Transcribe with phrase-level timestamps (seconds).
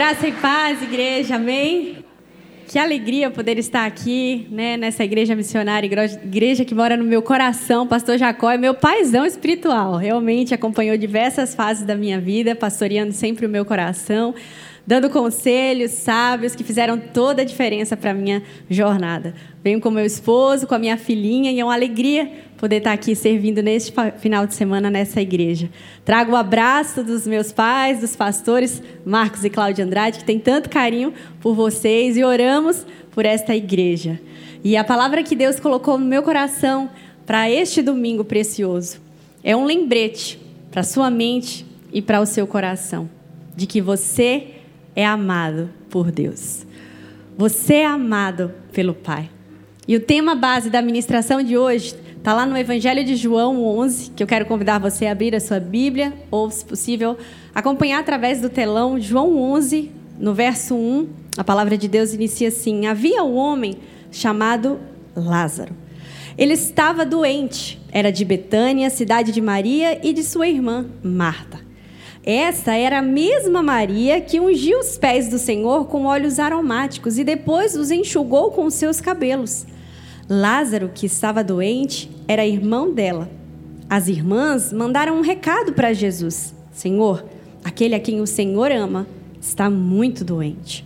[0.00, 1.98] Graça e paz, igreja, amém?
[2.66, 7.86] Que alegria poder estar aqui, né, nessa igreja missionária, igreja que mora no meu coração.
[7.86, 9.96] Pastor Jacó é meu paizão espiritual.
[9.96, 14.34] Realmente acompanhou diversas fases da minha vida, pastoreando sempre o meu coração
[14.90, 19.32] dando conselhos sábios que fizeram toda a diferença para a minha jornada.
[19.62, 23.14] Venho com meu esposo, com a minha filhinha, e é uma alegria poder estar aqui
[23.14, 25.70] servindo neste final de semana nessa igreja.
[26.04, 30.68] Trago o abraço dos meus pais, dos pastores Marcos e Cláudia Andrade, que têm tanto
[30.68, 34.18] carinho por vocês, e oramos por esta igreja.
[34.64, 36.90] E a palavra que Deus colocou no meu coração
[37.24, 39.00] para este domingo precioso
[39.44, 40.36] é um lembrete
[40.68, 43.08] para sua mente e para o seu coração
[43.54, 44.56] de que você
[44.94, 46.66] é amado por Deus.
[47.36, 49.30] Você é amado pelo Pai.
[49.86, 54.10] E o tema base da ministração de hoje está lá no Evangelho de João 11,
[54.10, 57.16] que eu quero convidar você a abrir a sua Bíblia, ou, se possível,
[57.54, 59.00] acompanhar através do telão.
[59.00, 63.78] João 11, no verso 1, a palavra de Deus inicia assim: Havia um homem
[64.12, 64.78] chamado
[65.16, 65.74] Lázaro.
[66.36, 71.69] Ele estava doente, era de Betânia, cidade de Maria e de sua irmã Marta.
[72.24, 77.24] Essa era a mesma Maria que ungiu os pés do Senhor com óleos aromáticos e
[77.24, 79.66] depois os enxugou com seus cabelos.
[80.28, 83.30] Lázaro, que estava doente, era irmão dela.
[83.88, 87.24] As irmãs mandaram um recado para Jesus: Senhor,
[87.64, 89.06] aquele a quem o Senhor ama
[89.40, 90.84] está muito doente.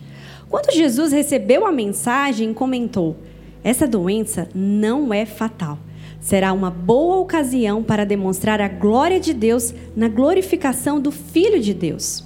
[0.49, 3.17] Quando Jesus recebeu a mensagem, comentou:
[3.61, 5.77] Essa doença não é fatal
[6.25, 11.71] será uma boa ocasião para demonstrar a glória de Deus na glorificação do Filho de
[11.71, 12.23] Deus.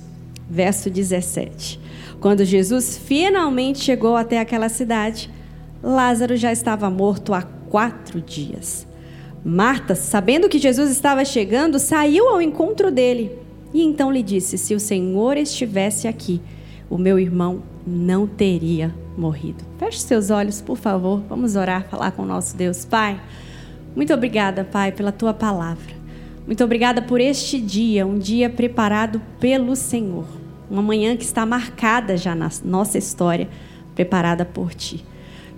[0.49, 1.77] Verso 17.
[2.21, 5.29] Quando Jesus finalmente chegou até aquela cidade,
[5.83, 8.87] Lázaro já estava morto há quatro dias.
[9.43, 13.37] Marta, sabendo que Jesus estava chegando, saiu ao encontro dele
[13.73, 16.39] e então lhe disse: Se o Senhor estivesse aqui,
[16.89, 19.61] o meu irmão não teria morrido.
[19.77, 21.21] Feche seus olhos, por favor.
[21.27, 22.85] Vamos orar, falar com o nosso Deus.
[22.85, 23.19] Pai.
[23.95, 25.93] Muito obrigada, Pai, pela tua palavra.
[26.45, 30.25] Muito obrigada por este dia, um dia preparado pelo Senhor.
[30.69, 33.47] Uma manhã que está marcada já na nossa história,
[33.95, 35.03] preparada por ti.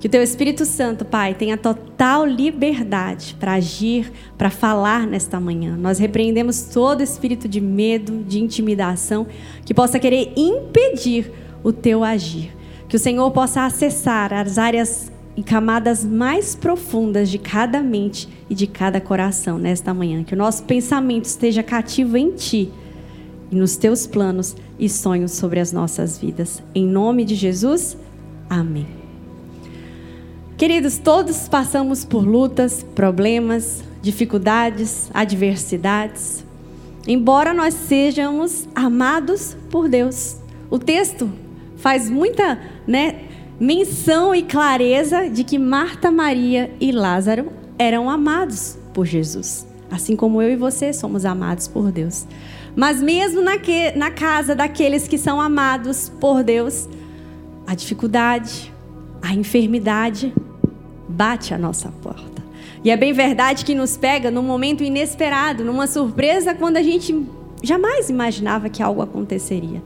[0.02, 5.78] Que o teu Espírito Santo, Pai, tenha total liberdade para agir, para falar nesta manhã.
[5.78, 9.28] Nós repreendemos todo espírito de medo, de intimidação,
[9.64, 11.32] que possa querer impedir
[11.64, 12.52] o teu agir.
[12.90, 15.12] Que o Senhor possa acessar as áreas
[15.42, 20.24] em camadas mais profundas de cada mente e de cada coração nesta manhã.
[20.24, 22.72] Que o nosso pensamento esteja cativo em Ti
[23.52, 26.62] e nos Teus planos e sonhos sobre as nossas vidas.
[26.76, 27.98] Em nome de Jesus,
[28.48, 28.86] amém.
[30.60, 36.46] Queridos, todos passamos por lutas, problemas, dificuldades, adversidades.
[37.08, 40.38] Embora nós sejamos amados por Deus.
[40.70, 41.32] O texto
[41.78, 43.31] faz muita, né,
[43.62, 50.42] menção e clareza de que Marta, Maria e Lázaro eram amados por Jesus, assim como
[50.42, 52.26] eu e você somos amados por Deus.
[52.76, 56.90] Mas mesmo na, que, na casa daqueles que são amados por Deus,
[57.68, 58.74] a dificuldade,
[59.22, 60.34] a enfermidade
[61.08, 62.42] bate a nossa porta.
[62.84, 67.28] E é bem verdade que nos pega num momento inesperado, numa surpresa quando a gente
[67.62, 69.84] jamais imaginava que algo aconteceria.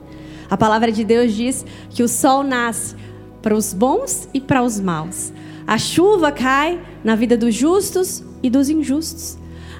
[0.49, 2.95] A palavra de Deus diz que o sol nasce
[3.45, 5.31] para os bons e para os maus.
[5.67, 9.37] A chuva cai na vida dos justos e dos injustos.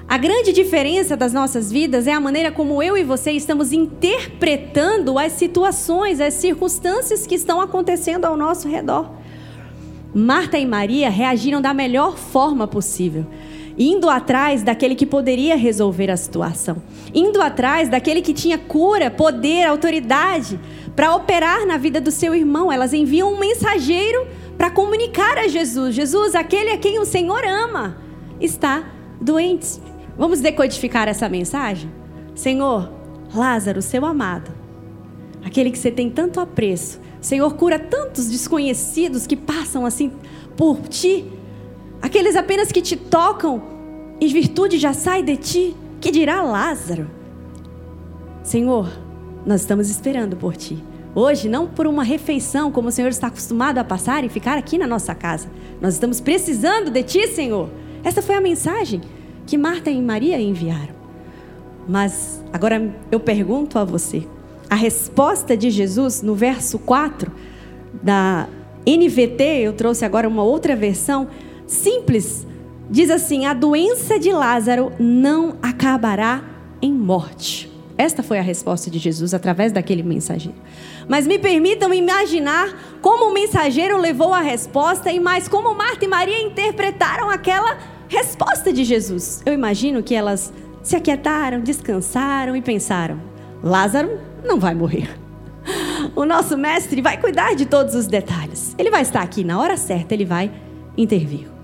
[0.08, 5.18] A grande diferença das nossas vidas é a maneira como eu e você estamos interpretando
[5.18, 9.10] as situações, as circunstâncias que estão acontecendo ao nosso redor.
[10.14, 13.26] Marta e Maria reagiram da melhor forma possível,
[13.78, 16.82] indo atrás daquele que poderia resolver a situação,
[17.14, 20.58] indo atrás daquele que tinha cura, poder, autoridade
[20.94, 22.72] para operar na vida do seu irmão.
[22.72, 24.26] Elas enviam um mensageiro
[24.56, 27.98] para comunicar a Jesus: Jesus, aquele a quem o Senhor ama,
[28.40, 29.80] está doente.
[30.16, 31.92] Vamos decodificar essa mensagem?
[32.34, 32.90] Senhor,
[33.34, 34.50] Lázaro, seu amado,
[35.44, 40.12] aquele que você tem tanto apreço, Senhor, cura tantos desconhecidos que passam assim
[40.56, 41.24] por ti,
[42.06, 43.60] aqueles apenas que te tocam
[44.20, 47.10] e virtude já sai de ti, que dirá Lázaro?
[48.44, 48.88] Senhor,
[49.44, 50.82] nós estamos esperando por ti.
[51.14, 54.78] Hoje, não por uma refeição, como o Senhor está acostumado a passar e ficar aqui
[54.78, 55.48] na nossa casa.
[55.80, 57.68] Nós estamos precisando de ti, Senhor.
[58.04, 59.00] Essa foi a mensagem
[59.44, 60.94] que Marta e Maria enviaram.
[61.88, 64.24] Mas agora eu pergunto a você:
[64.70, 67.32] a resposta de Jesus no verso 4
[68.00, 68.46] da
[68.86, 71.26] NVT, eu trouxe agora uma outra versão
[71.66, 72.46] simples,
[72.90, 76.42] diz assim: a doença de Lázaro não acabará
[76.80, 77.72] em morte.
[77.98, 80.58] Esta foi a resposta de Jesus através daquele mensageiro.
[81.08, 86.08] Mas me permitam imaginar como o mensageiro levou a resposta e mais como Marta e
[86.08, 89.42] Maria interpretaram aquela resposta de Jesus.
[89.46, 90.52] Eu imagino que elas
[90.82, 93.18] se aquietaram, descansaram e pensaram:
[93.62, 95.08] Lázaro não vai morrer.
[96.14, 98.74] O nosso mestre vai cuidar de todos os detalhes.
[98.78, 100.52] Ele vai estar aqui na hora certa, ele vai
[100.96, 101.55] intervir.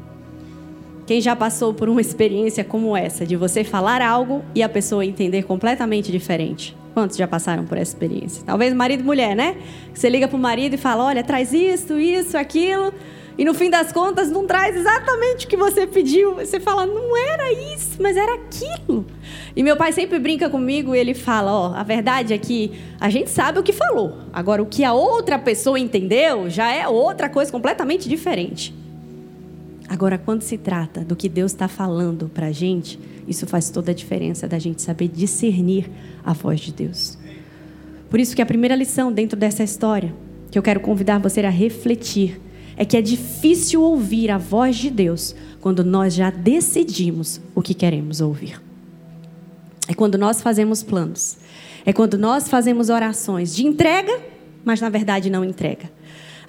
[1.12, 5.05] Quem já passou por uma experiência como essa, de você falar algo e a pessoa
[5.05, 6.75] entender completamente diferente?
[6.94, 8.43] Quantos já passaram por essa experiência?
[8.47, 9.59] Talvez marido e mulher, né?
[9.93, 12.94] Você liga para o marido e fala: olha, traz isso, isso, aquilo.
[13.37, 16.37] E no fim das contas não traz exatamente o que você pediu.
[16.37, 19.05] Você fala: não era isso, mas era aquilo.
[19.55, 23.11] E meu pai sempre brinca comigo e ele fala: ó, a verdade é que a
[23.11, 24.17] gente sabe o que falou.
[24.32, 28.81] Agora, o que a outra pessoa entendeu já é outra coisa completamente diferente.
[29.93, 32.99] Agora, quando se trata do que Deus está falando para a gente,
[33.29, 35.91] isso faz toda a diferença da gente saber discernir
[36.25, 37.19] a voz de Deus.
[38.09, 40.15] Por isso que a primeira lição dentro dessa história,
[40.50, 42.41] que eu quero convidar você a refletir,
[42.75, 47.75] é que é difícil ouvir a voz de Deus quando nós já decidimos o que
[47.75, 48.62] queremos ouvir.
[49.87, 51.37] É quando nós fazemos planos.
[51.85, 54.19] É quando nós fazemos orações de entrega,
[54.65, 55.91] mas na verdade não entrega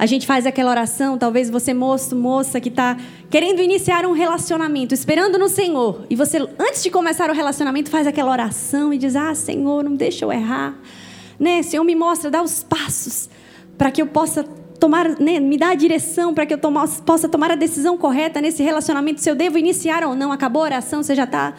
[0.03, 2.97] a gente faz aquela oração, talvez você, moço, moça, que está
[3.29, 6.05] querendo iniciar um relacionamento, esperando no Senhor.
[6.09, 9.95] E você, antes de começar o relacionamento, faz aquela oração e diz: Ah, Senhor, não
[9.95, 10.77] deixa eu errar.
[11.39, 11.63] Né?
[11.63, 13.29] Senhor, me mostra, dá os passos
[13.77, 14.43] para que eu possa
[14.77, 16.59] tomar, né, me dá a direção para que eu
[17.05, 20.33] possa tomar a decisão correta nesse relacionamento, se eu devo iniciar ou não.
[20.33, 21.53] Acabou a oração, você já está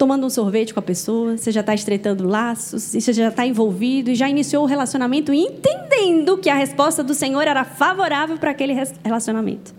[0.00, 4.10] tomando um sorvete com a pessoa, você já está estreitando laços, você já está envolvido
[4.10, 8.72] e já iniciou o relacionamento entendendo que a resposta do Senhor era favorável para aquele
[9.04, 9.74] relacionamento.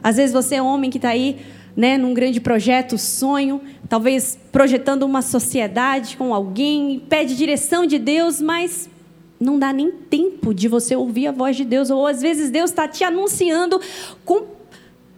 [0.00, 1.38] Às vezes você é homem que está aí
[1.76, 8.40] né, num grande projeto, sonho, talvez projetando uma sociedade com alguém, pede direção de Deus,
[8.40, 8.88] mas
[9.40, 12.70] não dá nem tempo de você ouvir a voz de Deus, ou às vezes Deus
[12.70, 13.80] está te anunciando
[14.24, 14.57] com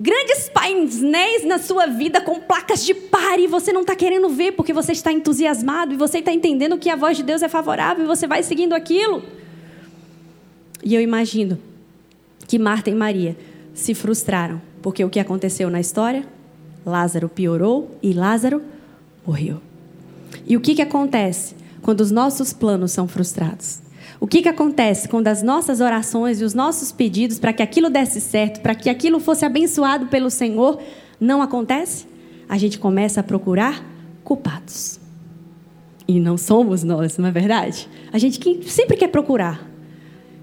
[0.00, 4.52] grandes painéis na sua vida com placas de pare e você não está querendo ver
[4.52, 8.04] porque você está entusiasmado e você está entendendo que a voz de Deus é favorável
[8.04, 9.22] e você vai seguindo aquilo.
[10.82, 11.58] E eu imagino
[12.48, 13.36] que Marta e Maria
[13.74, 16.26] se frustraram porque o que aconteceu na história?
[16.84, 18.62] Lázaro piorou e Lázaro
[19.26, 19.60] morreu.
[20.46, 23.80] E o que, que acontece quando os nossos planos são frustrados?
[24.20, 27.88] O que, que acontece quando as nossas orações e os nossos pedidos para que aquilo
[27.88, 30.78] desse certo, para que aquilo fosse abençoado pelo Senhor,
[31.18, 32.06] não acontece?
[32.46, 33.82] A gente começa a procurar
[34.22, 35.00] culpados.
[36.06, 37.88] E não somos nós, não é verdade?
[38.12, 39.66] A gente sempre quer procurar.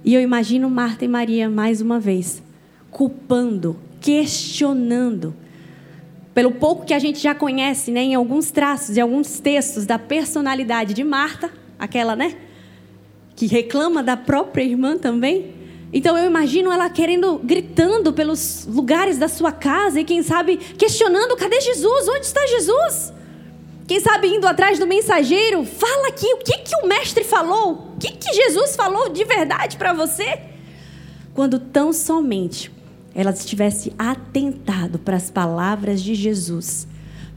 [0.04, 2.42] E eu imagino Marta e Maria mais uma vez,
[2.90, 5.36] culpando, questionando.
[6.34, 10.00] Pelo pouco que a gente já conhece, né, em alguns traços e alguns textos da
[10.00, 12.36] personalidade de Marta, aquela, né,
[13.38, 15.54] que reclama da própria irmã também.
[15.94, 21.38] Então eu imagino ela querendo, gritando pelos lugares da sua casa e quem sabe questionando:
[21.38, 22.10] cadê Jesus?
[22.10, 23.14] Onde está Jesus?
[23.88, 27.98] Quem sabe indo atrás do mensageiro, fala aqui o que, que o mestre falou, o
[27.98, 30.42] que, que Jesus falou de verdade para você.
[31.34, 32.70] Quando tão somente
[33.16, 36.88] ela estivesse atentado para as palavras de Jesus,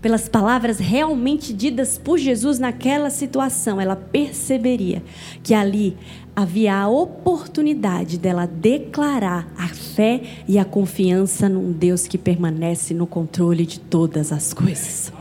[0.00, 5.02] pelas palavras realmente ditas por Jesus naquela situação, ela perceberia
[5.42, 5.97] que ali
[6.35, 13.07] havia a oportunidade dela declarar a fé e a confiança num Deus que permanece no
[13.07, 15.12] controle de todas as coisas.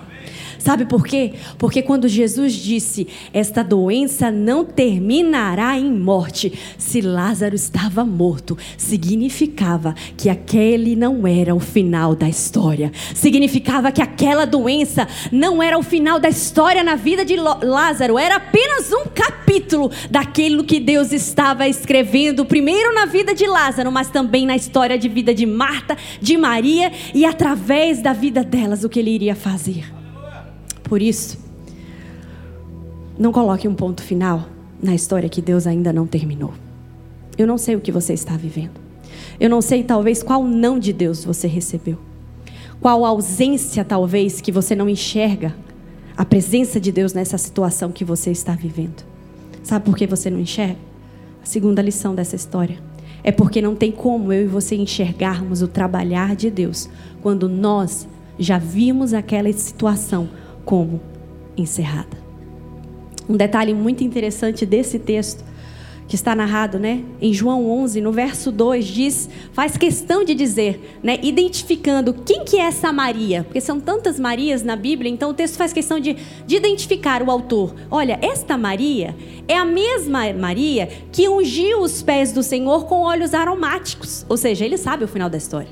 [0.59, 1.33] Sabe por quê?
[1.57, 9.95] Porque quando Jesus disse: Esta doença não terminará em morte, se Lázaro estava morto, significava
[10.17, 12.91] que aquele não era o final da história.
[13.15, 18.35] Significava que aquela doença não era o final da história na vida de Lázaro, era
[18.35, 24.45] apenas um capítulo daquilo que Deus estava escrevendo, primeiro na vida de Lázaro, mas também
[24.45, 28.99] na história de vida de Marta, de Maria e através da vida delas o que
[28.99, 29.98] ele iria fazer.
[30.89, 31.37] Por isso,
[33.17, 34.49] não coloque um ponto final
[34.81, 36.51] na história que Deus ainda não terminou.
[37.37, 38.71] Eu não sei o que você está vivendo.
[39.39, 41.97] Eu não sei, talvez, qual não de Deus você recebeu.
[42.81, 45.55] Qual ausência, talvez, que você não enxerga
[46.17, 49.05] a presença de Deus nessa situação que você está vivendo.
[49.61, 50.79] Sabe por que você não enxerga?
[51.41, 52.77] A segunda lição dessa história
[53.23, 56.89] é porque não tem como eu e você enxergarmos o trabalhar de Deus
[57.21, 58.07] quando nós
[58.39, 60.29] já vimos aquela situação
[60.69, 61.01] como
[61.57, 62.15] encerrada.
[63.27, 65.43] Um detalhe muito interessante desse texto
[66.07, 70.99] que está narrado, né, em João 11, no verso 2, diz, faz questão de dizer,
[71.01, 75.33] né, identificando quem que é essa Maria, porque são tantas Marias na Bíblia, então o
[75.33, 77.73] texto faz questão de, de identificar o autor.
[77.89, 79.15] Olha, esta Maria
[79.47, 84.65] é a mesma Maria que ungiu os pés do Senhor com óleos aromáticos, ou seja,
[84.65, 85.69] ele sabe o final da história.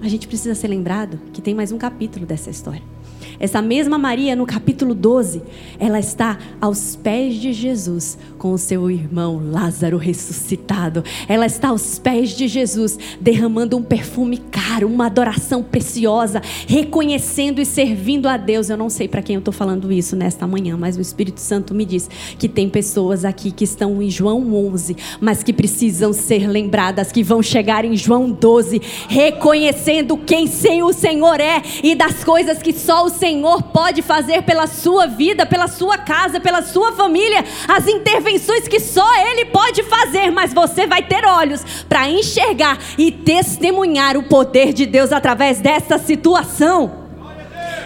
[0.00, 2.99] A gente precisa ser lembrado que tem mais um capítulo dessa história.
[3.40, 5.40] Essa mesma Maria, no capítulo 12,
[5.78, 11.02] ela está aos pés de Jesus com o seu irmão Lázaro ressuscitado.
[11.26, 17.64] Ela está aos pés de Jesus, derramando um perfume caro, uma adoração preciosa, reconhecendo e
[17.64, 18.68] servindo a Deus.
[18.68, 21.74] Eu não sei para quem eu estou falando isso nesta manhã, mas o Espírito Santo
[21.74, 26.46] me diz que tem pessoas aqui que estão em João 11, mas que precisam ser
[26.46, 32.22] lembradas, que vão chegar em João 12, reconhecendo quem sem o Senhor é e das
[32.22, 36.62] coisas que só o Senhor Senhor pode fazer pela sua vida, pela sua casa, pela
[36.62, 42.10] sua família, as intervenções que só Ele pode fazer, mas você vai ter olhos para
[42.10, 46.90] enxergar e testemunhar o poder de Deus através dessa situação.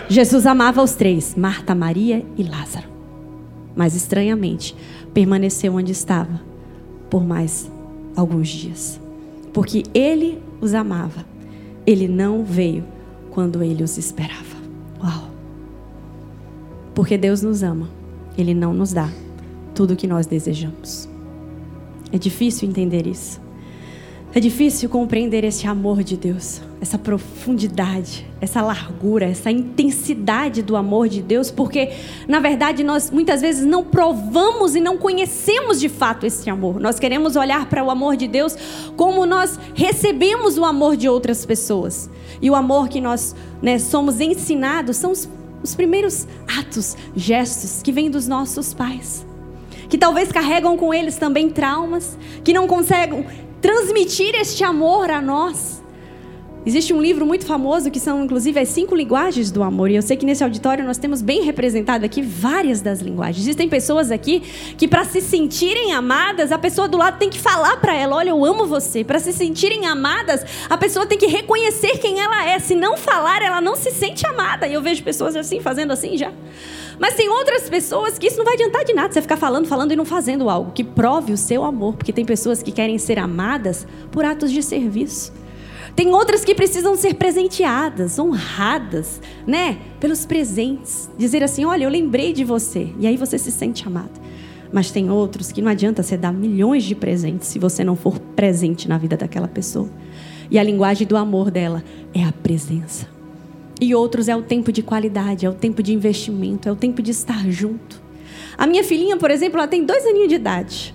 [0.09, 2.89] Jesus amava os três: Marta, Maria e Lázaro.
[3.77, 4.75] Mas estranhamente,
[5.13, 6.41] permaneceu onde estava
[7.11, 7.71] por mais
[8.17, 8.99] alguns dias.
[9.53, 11.27] Porque ele os amava.
[11.87, 12.85] Ele não veio
[13.31, 14.54] quando ele os esperava.
[16.95, 17.89] Porque Deus nos ama.
[18.37, 19.11] Ele não nos dá
[19.75, 21.09] tudo o que nós desejamos.
[22.13, 23.45] É difícil entender isso.
[24.37, 31.09] É difícil compreender esse amor de Deus, essa profundidade, essa largura, essa intensidade do amor
[31.09, 31.93] de Deus, porque
[32.27, 36.81] na verdade nós muitas vezes não provamos e não conhecemos de fato esse amor.
[36.81, 38.57] Nós queremos olhar para o amor de Deus
[38.97, 42.11] como nós recebemos o amor de outras pessoas.
[42.43, 45.29] E o amor que nós né, somos ensinados são os
[45.65, 49.25] os primeiros atos, gestos que vêm dos nossos pais,
[49.89, 53.27] que talvez carregam com eles também traumas, que não conseguem
[53.63, 55.74] transmitir este amor a nós.
[56.67, 59.91] Existe um livro muito famoso que são, inclusive, as cinco linguagens do amor.
[59.91, 63.45] E eu sei que nesse auditório nós temos bem representado aqui várias das linguagens.
[63.45, 64.41] Existem pessoas aqui
[64.79, 68.31] que, para se sentirem amadas, a pessoa do lado tem que falar para ela: Olha,
[68.31, 69.05] eu amo você.
[69.05, 72.59] Para se sentirem amadas, a pessoa tem que reconhecer quem ela é.
[72.59, 74.67] Se não falar, ela não se sente amada.
[74.67, 76.33] E eu vejo pessoas assim, fazendo assim já.
[76.99, 79.93] Mas tem outras pessoas que isso não vai adiantar de nada você ficar falando, falando
[79.93, 81.97] e não fazendo algo que prove o seu amor.
[81.97, 85.44] Porque tem pessoas que querem ser amadas por atos de serviço.
[85.97, 89.79] Tem outras que precisam ser presenteadas, honradas, né?
[90.01, 91.09] Pelos presentes.
[91.17, 92.89] Dizer assim: olha, eu lembrei de você.
[92.99, 94.21] E aí você se sente amado.
[94.73, 98.19] Mas tem outros que não adianta você dar milhões de presentes se você não for
[98.19, 99.89] presente na vida daquela pessoa.
[100.51, 103.09] E a linguagem do amor dela é a presença.
[103.81, 107.03] E outros é o tempo de qualidade, é o tempo de investimento, é o tempo
[107.03, 108.03] de estar junto.
[108.57, 110.94] A minha filhinha, por exemplo, ela tem dois aninhos de idade.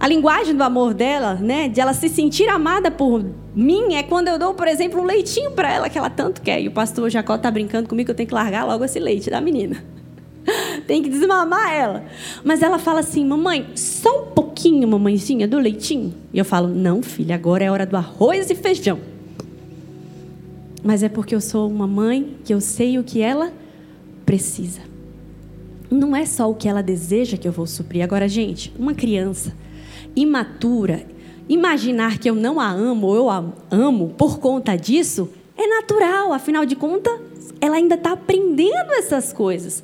[0.00, 3.22] A linguagem do amor dela, né, de ela se sentir amada por
[3.54, 6.58] mim, é quando eu dou, por exemplo, um leitinho para ela que ela tanto quer.
[6.58, 9.28] E o pastor Jacó tá brincando comigo que eu tenho que largar logo esse leite
[9.28, 9.84] da menina.
[10.86, 12.04] Tem que desmamar ela.
[12.42, 16.14] Mas ela fala assim: "Mamãe, só um pouquinho, mamãezinha, do leitinho".
[16.32, 18.98] E eu falo: "Não, filha, agora é hora do arroz e feijão".
[20.82, 23.52] Mas é porque eu sou uma mãe que eu sei o que ela
[24.24, 24.80] precisa.
[25.90, 28.02] Não é só o que ela deseja que eu vou suprir.
[28.02, 29.52] Agora, gente, uma criança
[30.16, 31.06] imatura,
[31.48, 36.32] imaginar que eu não a amo ou eu a amo por conta disso é natural,
[36.32, 37.20] afinal de contas,
[37.60, 39.82] ela ainda está aprendendo essas coisas.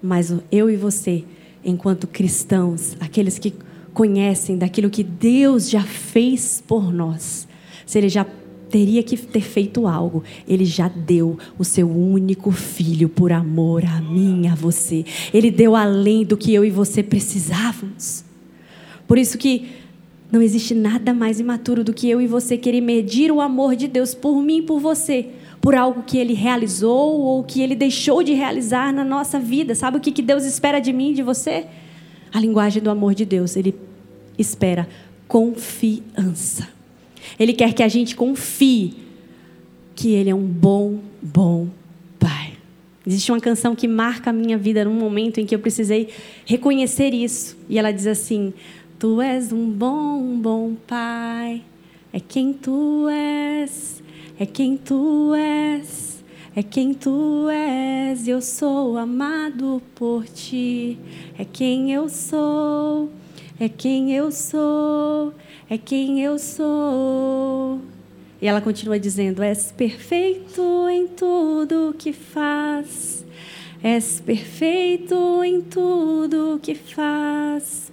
[0.00, 1.24] Mas eu e você,
[1.64, 3.52] enquanto cristãos, aqueles que
[3.92, 7.48] conhecem daquilo que Deus já fez por nós,
[7.84, 8.24] se Ele já
[8.70, 14.00] teria que ter feito algo, Ele já deu o seu único filho por amor a
[14.00, 15.04] mim, a você.
[15.34, 18.29] Ele deu além do que eu e você precisávamos.
[19.10, 19.66] Por isso que
[20.30, 23.88] não existe nada mais imaturo do que eu e você querer medir o amor de
[23.88, 28.22] Deus por mim e por você, por algo que Ele realizou ou que Ele deixou
[28.22, 29.74] de realizar na nossa vida.
[29.74, 31.66] Sabe o que Deus espera de mim e de você?
[32.32, 33.56] A linguagem do amor de Deus.
[33.56, 33.74] Ele
[34.38, 34.88] espera
[35.26, 36.68] confiança.
[37.36, 38.94] Ele quer que a gente confie
[39.96, 41.66] que Ele é um bom, bom
[42.16, 42.52] Pai.
[43.04, 46.10] Existe uma canção que marca a minha vida num momento em que eu precisei
[46.46, 47.56] reconhecer isso.
[47.68, 48.52] E ela diz assim:
[49.00, 51.62] Tu és um bom, bom Pai.
[52.12, 54.02] É quem tu és,
[54.38, 56.22] é quem tu és,
[56.54, 58.28] é quem tu és.
[58.28, 60.98] Eu sou amado por ti.
[61.38, 63.10] É quem eu sou,
[63.58, 65.32] é quem eu sou,
[65.70, 67.80] é quem eu sou.
[68.42, 73.24] E ela continua dizendo: És perfeito em tudo que faz.
[73.82, 77.89] És perfeito em tudo que faz.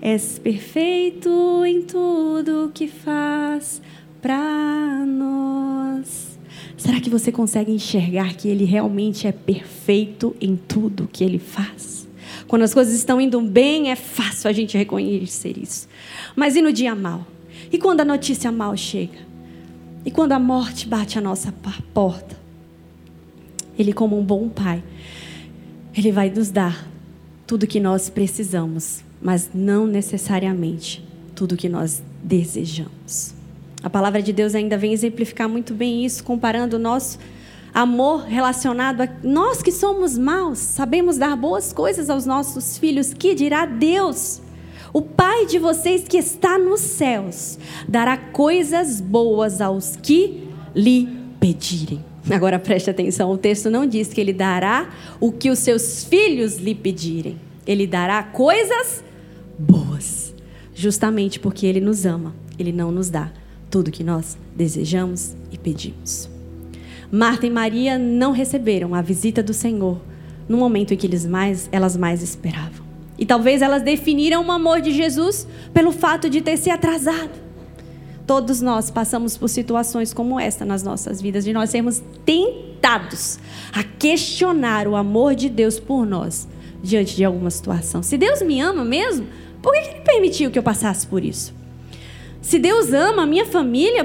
[0.00, 3.80] És perfeito em tudo que faz
[4.20, 6.38] para nós.
[6.76, 12.06] Será que você consegue enxergar que Ele realmente é perfeito em tudo que Ele faz?
[12.46, 15.88] Quando as coisas estão indo bem, é fácil a gente reconhecer isso.
[16.36, 17.26] Mas e no dia mal?
[17.72, 19.18] E quando a notícia mal chega?
[20.04, 21.52] E quando a morte bate a nossa
[21.92, 22.36] porta?
[23.76, 24.82] Ele, como um bom pai,
[25.96, 26.88] ele vai nos dar
[27.46, 31.04] tudo que nós precisamos, mas não necessariamente
[31.34, 33.34] tudo que nós desejamos.
[33.82, 37.18] A palavra de Deus ainda vem exemplificar muito bem isso, comparando o nosso
[37.74, 43.34] amor relacionado a nós que somos maus, sabemos dar boas coisas aos nossos filhos, que
[43.34, 44.40] dirá Deus?
[44.92, 51.08] O Pai de vocês que está nos céus dará coisas boas aos que lhe
[51.40, 52.04] pedirem.
[52.30, 56.58] Agora preste atenção, o texto não diz que ele dará o que os seus filhos
[56.58, 57.40] lhe pedirem.
[57.66, 59.04] Ele dará coisas
[59.58, 60.34] boas,
[60.74, 62.34] justamente porque ele nos ama.
[62.58, 63.32] Ele não nos dá
[63.70, 66.28] tudo que nós desejamos e pedimos.
[67.10, 70.00] Marta e Maria não receberam a visita do Senhor
[70.48, 72.84] no momento em que eles mais, elas mais esperavam.
[73.18, 77.46] E talvez elas definiram o amor de Jesus pelo fato de ter se atrasado.
[78.26, 83.38] Todos nós passamos por situações como esta nas nossas vidas, de nós sermos tentados
[83.72, 86.48] a questionar o amor de Deus por nós
[86.82, 88.02] diante de alguma situação.
[88.02, 89.26] Se Deus me ama mesmo,
[89.66, 91.52] por que Ele permitiu que eu passasse por isso?
[92.40, 94.04] Se Deus ama a minha família,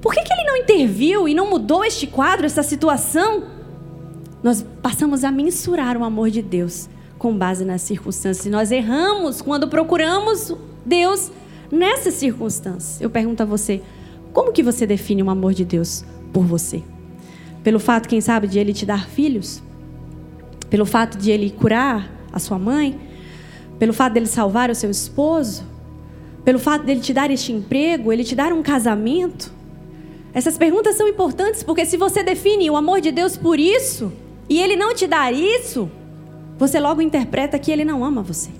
[0.00, 3.44] por que, que Ele não interviu e não mudou este quadro, essa situação?
[4.42, 8.46] Nós passamos a mensurar o amor de Deus com base nas circunstâncias.
[8.46, 11.30] E nós erramos quando procuramos Deus
[11.70, 13.02] nessas circunstâncias.
[13.02, 13.82] Eu pergunto a você,
[14.32, 16.82] como que você define o amor de Deus por você?
[17.62, 19.62] Pelo fato, quem sabe, de Ele te dar filhos?
[20.70, 23.12] Pelo fato de Ele curar a sua mãe?
[23.78, 25.64] Pelo fato de Ele salvar o seu esposo?
[26.44, 28.12] Pelo fato de Ele te dar este emprego?
[28.12, 29.52] Ele te dar um casamento?
[30.32, 34.12] Essas perguntas são importantes porque se você define o amor de Deus por isso
[34.48, 35.90] e Ele não te dar isso,
[36.58, 38.50] você logo interpreta que Ele não ama você.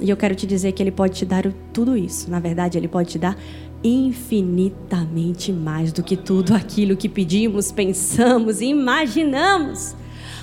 [0.00, 2.30] E eu quero te dizer que Ele pode te dar tudo isso.
[2.30, 3.36] Na verdade, Ele pode te dar
[3.82, 9.94] infinitamente mais do que tudo aquilo que pedimos, pensamos e imaginamos.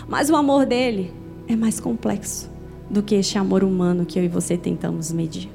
[0.07, 1.11] Mas o amor dele
[1.47, 2.56] é mais complexo
[2.89, 5.49] do que este amor humano que eu e você tentamos medir.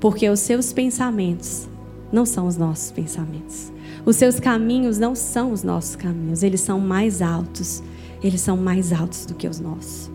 [0.00, 1.68] Porque os seus pensamentos
[2.12, 3.72] não são os nossos pensamentos.
[4.04, 6.42] Os seus caminhos não são os nossos caminhos.
[6.42, 7.82] Eles são mais altos.
[8.22, 10.10] Eles são mais altos do que os nossos.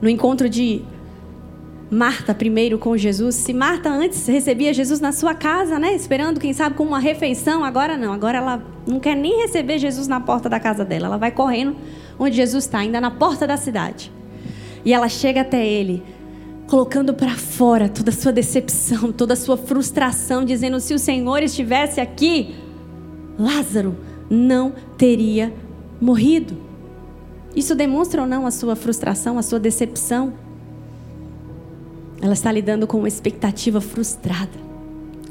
[0.00, 0.82] No encontro de
[1.90, 3.36] Marta primeiro com Jesus.
[3.36, 7.62] Se Marta antes recebia Jesus na sua casa, né, esperando quem sabe com uma refeição,
[7.62, 8.12] agora não.
[8.12, 11.06] Agora ela não quer nem receber Jesus na porta da casa dela.
[11.06, 11.76] Ela vai correndo
[12.18, 14.12] onde Jesus está, ainda na porta da cidade.
[14.86, 16.00] E ela chega até ele,
[16.68, 21.42] colocando para fora toda a sua decepção, toda a sua frustração, dizendo: se o Senhor
[21.42, 22.54] estivesse aqui,
[23.36, 23.96] Lázaro
[24.30, 25.52] não teria
[26.00, 26.56] morrido.
[27.54, 30.34] Isso demonstra ou não a sua frustração, a sua decepção?
[32.22, 34.58] Ela está lidando com uma expectativa frustrada,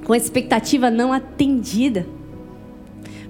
[0.03, 2.05] com uma expectativa não atendida.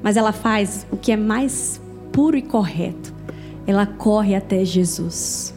[0.02, 1.80] Mas ela faz o que é mais
[2.12, 3.14] puro e correto.
[3.68, 5.55] Ela corre até Jesus.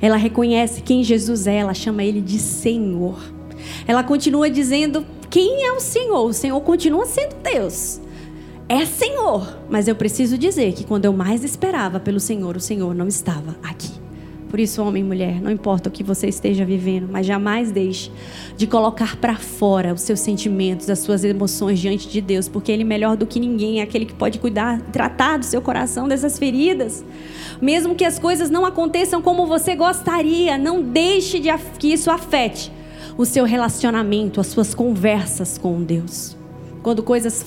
[0.00, 3.18] Ela reconhece quem Jesus é, ela chama ele de Senhor.
[3.86, 6.26] Ela continua dizendo quem é o Senhor.
[6.26, 8.00] O Senhor continua sendo Deus.
[8.68, 12.94] É Senhor, mas eu preciso dizer que quando eu mais esperava pelo Senhor, o Senhor
[12.94, 13.90] não estava aqui.
[14.48, 18.10] Por isso, homem e mulher, não importa o que você esteja vivendo, mas jamais deixe
[18.56, 22.84] de colocar para fora os seus sentimentos, as suas emoções diante de Deus, porque Ele
[22.84, 27.04] melhor do que ninguém é aquele que pode cuidar, tratar do seu coração dessas feridas.
[27.60, 32.72] Mesmo que as coisas não aconteçam como você gostaria, não deixe de que isso afete
[33.16, 36.36] o seu relacionamento, as suas conversas com Deus.
[36.82, 37.44] Quando coisas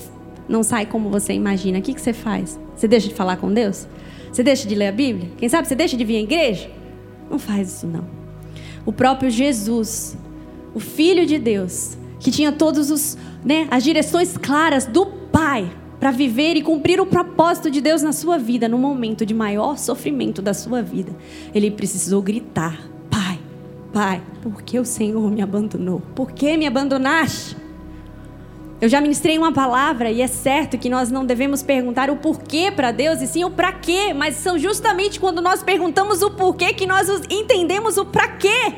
[0.48, 2.60] não saem como você imagina, o que, que você faz?
[2.76, 3.88] Você deixa de falar com Deus?
[4.30, 5.30] Você deixa de ler a Bíblia?
[5.38, 6.70] Quem sabe você deixa de vir à igreja?
[7.30, 8.04] Não faz isso não.
[8.84, 10.16] O próprio Jesus,
[10.74, 15.70] o Filho de Deus, que tinha todos os, né, as direções claras do Pai
[16.02, 19.78] para viver e cumprir o propósito de Deus na sua vida, no momento de maior
[19.78, 21.14] sofrimento da sua vida,
[21.54, 22.76] ele precisou gritar:
[23.08, 23.38] Pai,
[23.92, 26.02] Pai, por que o Senhor me abandonou?
[26.12, 27.56] Por que me abandonaste?
[28.80, 32.72] Eu já ministrei uma palavra e é certo que nós não devemos perguntar o porquê
[32.72, 36.72] para Deus e sim o para quê, mas são justamente quando nós perguntamos o porquê
[36.72, 38.74] que nós entendemos o para quê.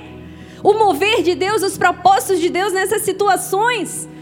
[0.62, 4.12] O mover de Deus, os propósitos de Deus nessas situações.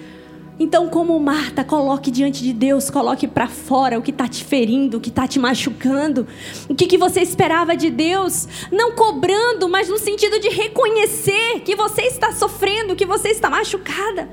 [0.58, 4.98] Então, como Marta, coloque diante de Deus, coloque para fora o que está te ferindo,
[4.98, 6.26] o que está te machucando,
[6.68, 11.74] o que, que você esperava de Deus, não cobrando, mas no sentido de reconhecer que
[11.74, 14.28] você está sofrendo, que você está machucada.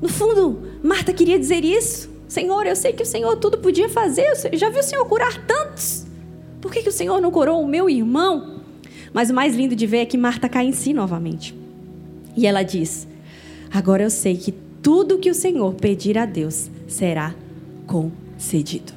[0.00, 2.08] No fundo, Marta queria dizer isso.
[2.26, 5.36] Senhor, eu sei que o Senhor tudo podia fazer, eu já vi o Senhor curar
[5.46, 6.06] tantos.
[6.60, 8.60] Por que, que o Senhor não curou o meu irmão?
[9.12, 11.54] Mas o mais lindo de ver é que Marta cai em si novamente.
[12.36, 13.08] E ela diz:
[13.72, 17.34] Agora eu sei que tudo que o Senhor pedir a Deus será
[17.86, 18.92] concedido.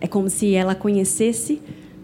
[0.00, 1.60] É como se ela conhecesse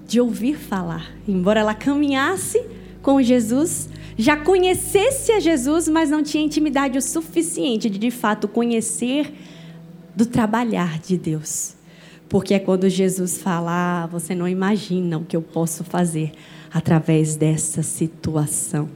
[0.06, 1.12] de ouvir falar.
[1.26, 2.64] Embora ela caminhasse
[3.02, 8.48] com Jesus, já conhecesse a Jesus, mas não tinha intimidade o suficiente de de fato
[8.48, 9.32] conhecer
[10.14, 11.74] do trabalhar de Deus.
[12.28, 16.32] Porque é quando Jesus fala, ah, você não imagina o que eu posso fazer
[16.72, 18.88] através dessa situação.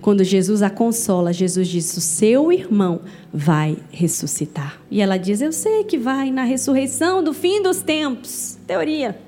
[0.00, 3.00] Quando Jesus a consola, Jesus diz: O seu irmão
[3.32, 4.80] vai ressuscitar.
[4.90, 8.58] E ela diz: Eu sei que vai na ressurreição do fim dos tempos.
[8.66, 9.18] Teoria.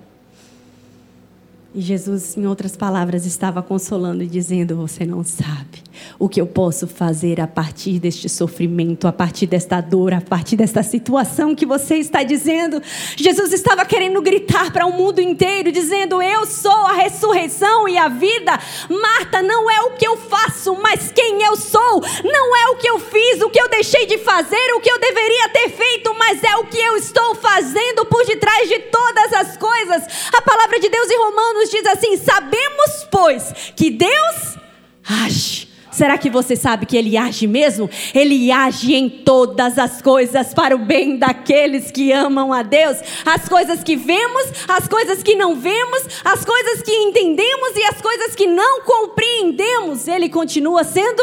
[1.75, 6.47] E Jesus, em outras palavras, estava consolando e dizendo: Você não sabe o que eu
[6.47, 11.67] posso fazer a partir deste sofrimento, a partir desta dor, a partir desta situação que
[11.67, 12.83] você está dizendo.
[13.17, 18.09] Jesus estava querendo gritar para o mundo inteiro, dizendo: Eu sou a ressurreição e a
[18.09, 18.59] vida.
[18.89, 22.03] Marta, não é o que eu faço, mas quem eu sou.
[22.25, 24.99] Não é o que eu fiz, o que eu deixei de fazer, o que eu
[24.99, 29.57] deveria ter feito, mas é o que eu estou fazendo por detrás de todas as
[29.57, 30.03] coisas.
[30.33, 34.57] A palavra de Deus em Romanos diz assim: Sabemos, pois, que Deus
[35.05, 35.70] age
[36.01, 37.91] Será que você sabe que ele age mesmo?
[38.15, 42.97] Ele age em todas as coisas para o bem daqueles que amam a Deus.
[43.23, 48.01] As coisas que vemos, as coisas que não vemos, as coisas que entendemos e as
[48.01, 50.09] coisas que não compreendemos.
[50.09, 51.23] Ele continua sendo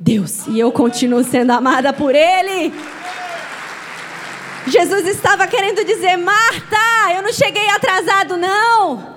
[0.00, 2.72] Deus e eu continuo sendo amada por Ele.
[4.66, 9.15] Jesus estava querendo dizer: Marta, eu não cheguei atrasado, não.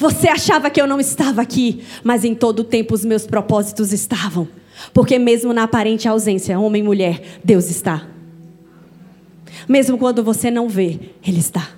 [0.00, 3.92] Você achava que eu não estava aqui, mas em todo o tempo os meus propósitos
[3.92, 4.48] estavam.
[4.94, 8.08] Porque mesmo na aparente ausência, homem e mulher, Deus está.
[9.68, 11.68] Mesmo quando você não vê, Ele está.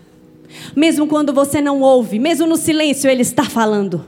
[0.76, 4.04] Mesmo quando você não ouve, mesmo no silêncio, Ele está falando.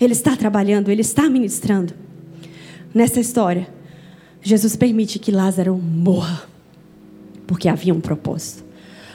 [0.00, 1.92] Ele está trabalhando, Ele está ministrando.
[2.94, 3.68] Nessa história,
[4.40, 6.44] Jesus permite que Lázaro morra,
[7.46, 8.64] porque havia um propósito.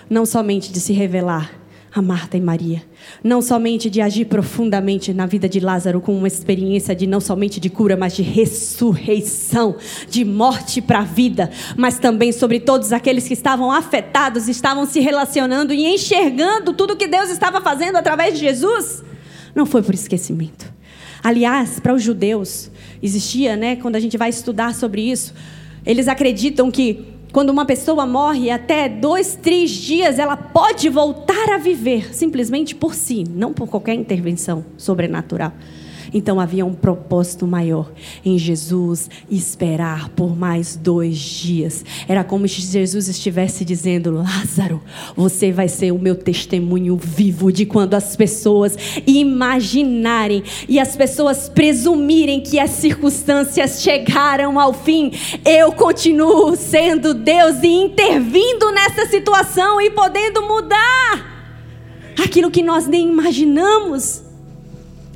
[0.08, 1.52] Não somente de se revelar
[1.94, 2.84] a Marta e Maria.
[3.24, 7.60] Não somente de agir profundamente na vida de Lázaro com uma experiência de não somente
[7.60, 9.76] de cura, mas de ressurreição,
[10.10, 15.00] de morte para a vida, mas também sobre todos aqueles que estavam afetados, estavam se
[15.00, 19.04] relacionando e enxergando tudo que Deus estava fazendo através de Jesus.
[19.56, 20.72] Não foi por esquecimento.
[21.24, 22.70] Aliás, para os judeus,
[23.02, 25.34] existia, né, quando a gente vai estudar sobre isso,
[25.86, 31.60] eles acreditam que quando uma pessoa morre, até dois, três dias ela pode voltar a
[31.60, 35.54] viver, simplesmente por si, não por qualquer intervenção sobrenatural.
[36.18, 37.92] Então havia um propósito maior
[38.26, 41.86] em Jesus esperar por mais dois dias.
[42.08, 44.82] Era como se Jesus estivesse dizendo: Lázaro,
[45.16, 48.76] você vai ser o meu testemunho vivo de quando as pessoas
[49.06, 55.12] imaginarem e as pessoas presumirem que as circunstâncias chegaram ao fim.
[55.46, 61.54] Eu continuo sendo Deus e intervindo nessa situação e podendo mudar
[62.20, 64.27] aquilo que nós nem imaginamos.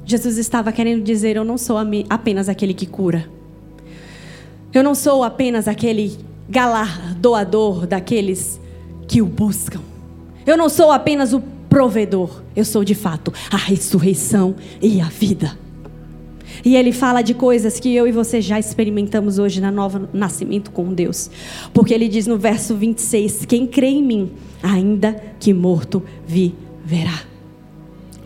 [0.06, 1.78] Jesus estava querendo dizer: Eu não sou
[2.10, 3.28] apenas aquele que cura.
[4.74, 6.18] Eu não sou apenas aquele
[6.50, 8.60] galardoador daqueles
[9.08, 9.82] que o buscam.
[10.46, 12.42] Eu não sou apenas o provedor.
[12.56, 15.58] Eu sou de fato a ressurreição e a vida.
[16.64, 20.72] E ele fala de coisas que eu e você já experimentamos hoje na nova nascimento
[20.72, 21.30] com Deus.
[21.74, 27.31] Porque ele diz no verso 26: Quem crê em mim, ainda que morto, viverá.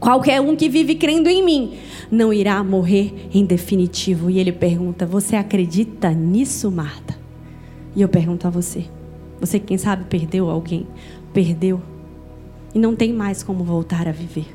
[0.05, 1.73] Qualquer um que vive crendo em mim
[2.11, 4.29] não irá morrer em definitivo.
[4.29, 7.17] E ele pergunta: Você acredita nisso, Marta?
[7.95, 8.85] E eu pergunto a você:
[9.39, 10.85] Você, quem sabe, perdeu alguém?
[11.33, 11.81] Perdeu.
[12.75, 14.45] E não tem mais como voltar a viver.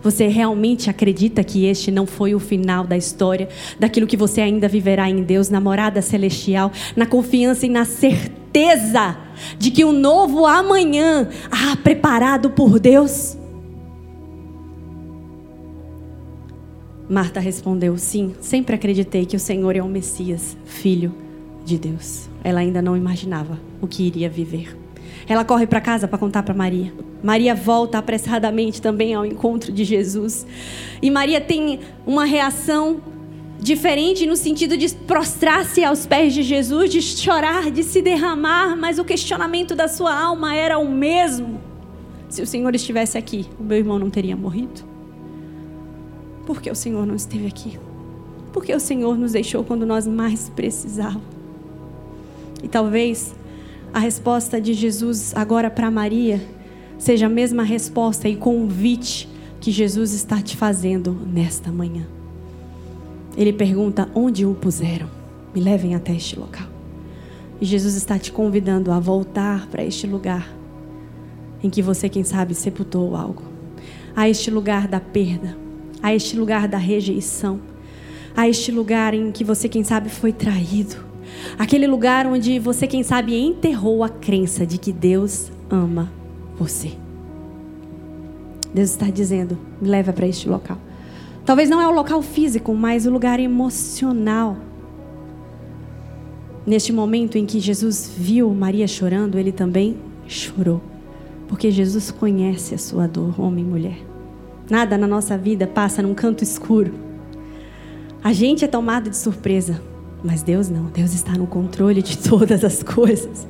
[0.00, 3.48] Você realmente acredita que este não foi o final da história,
[3.80, 9.16] daquilo que você ainda viverá em Deus, na morada celestial, na confiança e na certeza
[9.58, 13.39] de que o um novo amanhã há preparado por Deus?
[17.10, 21.12] Marta respondeu: Sim, sempre acreditei que o Senhor é o Messias, filho
[21.64, 22.30] de Deus.
[22.44, 24.78] Ela ainda não imaginava o que iria viver.
[25.28, 26.92] Ela corre para casa para contar para Maria.
[27.20, 30.46] Maria volta apressadamente também ao encontro de Jesus.
[31.02, 33.00] E Maria tem uma reação
[33.58, 39.00] diferente no sentido de prostrar-se aos pés de Jesus, de chorar, de se derramar, mas
[39.00, 41.60] o questionamento da sua alma era o mesmo.
[42.28, 44.89] Se o Senhor estivesse aqui, o meu irmão não teria morrido?
[46.46, 47.78] Por que o Senhor não esteve aqui?
[48.52, 51.22] Por que o Senhor nos deixou quando nós mais precisávamos?
[52.62, 53.34] E talvez
[53.92, 56.40] a resposta de Jesus agora para Maria
[56.98, 59.28] seja a mesma resposta e convite
[59.60, 62.06] que Jesus está te fazendo nesta manhã.
[63.36, 65.08] Ele pergunta: onde o puseram?
[65.54, 66.68] Me levem até este local.
[67.60, 70.48] E Jesus está te convidando a voltar para este lugar
[71.62, 73.42] em que você, quem sabe, sepultou algo.
[74.16, 75.56] A este lugar da perda,
[76.02, 77.60] a este lugar da rejeição,
[78.36, 80.96] a este lugar em que você, quem sabe, foi traído.
[81.58, 86.10] Aquele lugar onde você, quem sabe, enterrou a crença de que Deus ama
[86.58, 86.92] você.
[88.72, 90.78] Deus está dizendo: me leva para este local.
[91.44, 94.56] Talvez não é o local físico, mas o lugar emocional.
[96.66, 99.96] Neste momento em que Jesus viu Maria chorando, ele também
[100.28, 100.80] chorou.
[101.48, 104.09] Porque Jesus conhece a sua dor, homem e mulher.
[104.70, 106.94] Nada na nossa vida passa num canto escuro.
[108.22, 109.82] A gente é tomado de surpresa,
[110.22, 110.84] mas Deus não.
[110.84, 113.46] Deus está no controle de todas as coisas.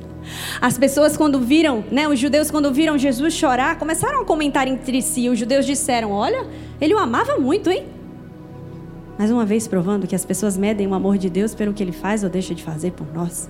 [0.59, 4.99] As pessoas quando viram, né, os judeus quando viram Jesus chorar, começaram a comentar entre
[5.01, 5.29] si.
[5.29, 6.47] Os judeus disseram: "Olha,
[6.79, 7.85] ele o amava muito, hein?"
[9.17, 11.91] Mais uma vez provando que as pessoas medem o amor de Deus pelo que ele
[11.91, 13.47] faz ou deixa de fazer por nós.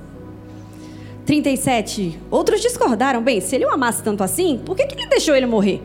[1.25, 2.19] 37.
[2.29, 3.21] Outros discordaram.
[3.21, 5.81] Bem, se ele o amasse tanto assim, por que, que ele deixou ele morrer?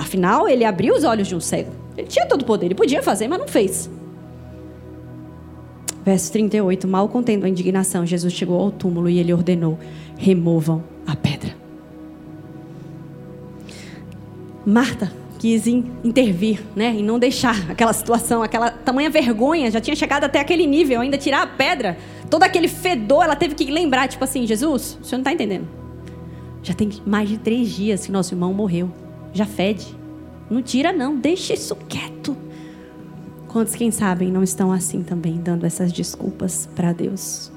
[0.00, 1.70] Afinal, ele abriu os olhos de um cego.
[1.94, 3.90] Ele tinha todo o poder, ele podia fazer, mas não fez.
[6.02, 6.88] Verso 38.
[6.88, 9.78] Mal contendo a indignação, Jesus chegou ao túmulo e ele ordenou:
[10.16, 11.54] removam a pedra.
[14.64, 20.24] Marta quis intervir, né, e não deixar aquela situação, aquela tamanha vergonha, já tinha chegado
[20.24, 21.96] até aquele nível, ainda tirar a pedra,
[22.28, 25.66] todo aquele fedor, ela teve que lembrar, tipo assim, Jesus, o senhor não está entendendo?
[26.62, 28.90] Já tem mais de três dias que nosso irmão morreu,
[29.32, 29.96] já fede,
[30.50, 32.36] não tira não, deixa isso quieto.
[33.48, 37.50] Quantos, quem sabem, não estão assim também, dando essas desculpas para Deus?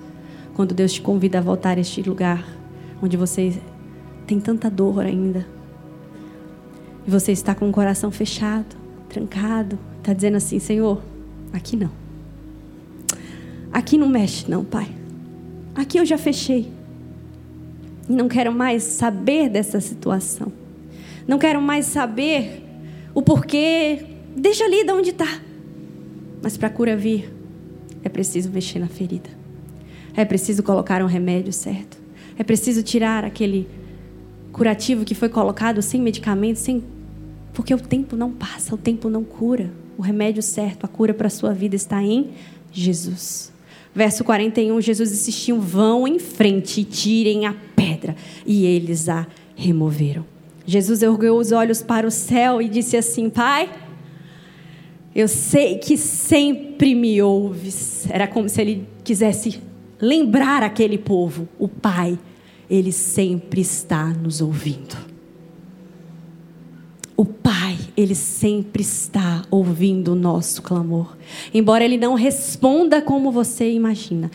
[0.56, 2.44] Quando Deus te convida a voltar a este lugar
[3.02, 3.54] onde você
[4.26, 5.46] tem tanta dor ainda.
[7.06, 8.76] E você está com o coração fechado,
[9.10, 11.02] trancado, está dizendo assim: Senhor,
[11.52, 11.92] aqui não.
[13.72, 14.88] Aqui não mexe, não, Pai.
[15.76, 16.72] Aqui eu já fechei.
[18.08, 20.52] E não quero mais saber dessa situação.
[21.28, 22.64] Não quero mais saber
[23.14, 24.06] o porquê.
[24.36, 25.42] Deixa ali de onde está.
[26.42, 27.32] Mas para a cura vir,
[28.04, 29.30] é preciso mexer na ferida.
[30.16, 31.98] É preciso colocar um remédio certo.
[32.38, 33.68] É preciso tirar aquele
[34.52, 36.84] curativo que foi colocado sem medicamento, sem
[37.54, 39.72] porque o tempo não passa, o tempo não cura.
[39.98, 42.32] O remédio certo, a cura para a sua vida está em
[42.72, 43.54] Jesus.
[43.94, 48.16] Verso 41, Jesus insistiu: vão em frente e tirem a pedra.
[48.46, 50.33] E eles a removeram.
[50.66, 53.70] Jesus ergueu os olhos para o céu e disse assim: Pai,
[55.16, 58.08] eu sei que sempre me ouves.
[58.10, 59.62] Era como se ele quisesse
[60.04, 62.20] lembrar aquele povo, o Pai,
[62.70, 64.98] ele sempre está nos ouvindo.
[67.16, 71.16] O Pai, ele sempre está ouvindo o nosso clamor.
[71.54, 74.32] Embora ele não responda como você imagina,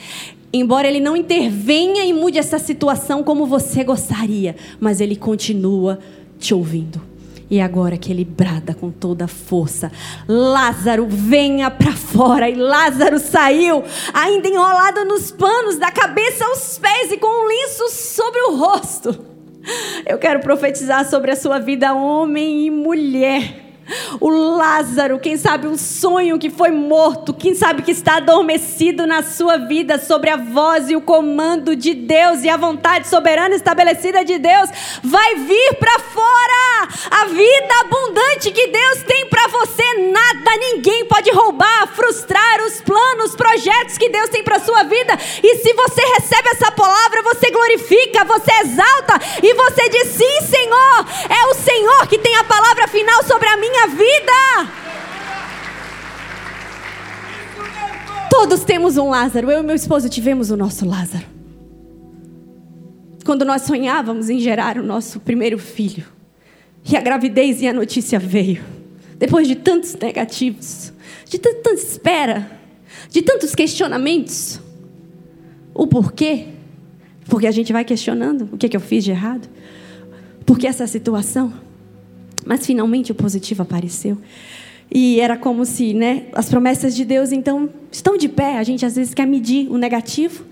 [0.52, 5.98] embora ele não intervenha e mude essa situação como você gostaria, mas ele continua
[6.38, 7.00] te ouvindo.
[7.50, 9.90] E agora que ele brada com toda a força:
[10.26, 12.48] Lázaro, venha para fora.
[12.48, 17.88] E Lázaro saiu, ainda enrolado nos panos, da cabeça aos pés e com um lenço
[17.88, 19.18] sobre o rosto.
[20.06, 23.67] Eu quero profetizar sobre a sua vida, homem e mulher
[24.20, 29.22] o Lázaro, quem sabe um sonho que foi morto, quem sabe que está adormecido na
[29.22, 34.24] sua vida sobre a voz e o comando de Deus e a vontade soberana estabelecida
[34.24, 34.70] de Deus,
[35.02, 36.88] vai vir para fora.
[37.10, 41.77] A vida abundante que Deus tem para você, nada, ninguém pode roubar,
[42.08, 45.12] frustrar os planos, projetos que Deus tem para sua vida.
[45.42, 51.06] E se você recebe essa palavra, você glorifica, você exalta e você diz: "Sim, Senhor,
[51.28, 54.72] é o Senhor que tem a palavra final sobre a minha vida.
[58.30, 59.50] Todos temos um Lázaro.
[59.50, 61.26] Eu e meu esposo tivemos o nosso Lázaro.
[63.24, 66.04] Quando nós sonhávamos em gerar o nosso primeiro filho.
[66.90, 68.64] E a gravidez e a notícia veio.
[69.18, 70.92] Depois de tantos negativos,
[71.28, 72.50] de tanta espera,
[73.10, 74.60] de tantos questionamentos.
[75.74, 76.46] O porquê?
[77.26, 79.48] Porque a gente vai questionando o que, é que eu fiz de errado.
[80.46, 81.52] Por que essa situação?
[82.44, 84.16] Mas finalmente o positivo apareceu.
[84.90, 88.56] E era como se, né, as promessas de Deus então estão de pé.
[88.56, 90.44] A gente às vezes quer medir o negativo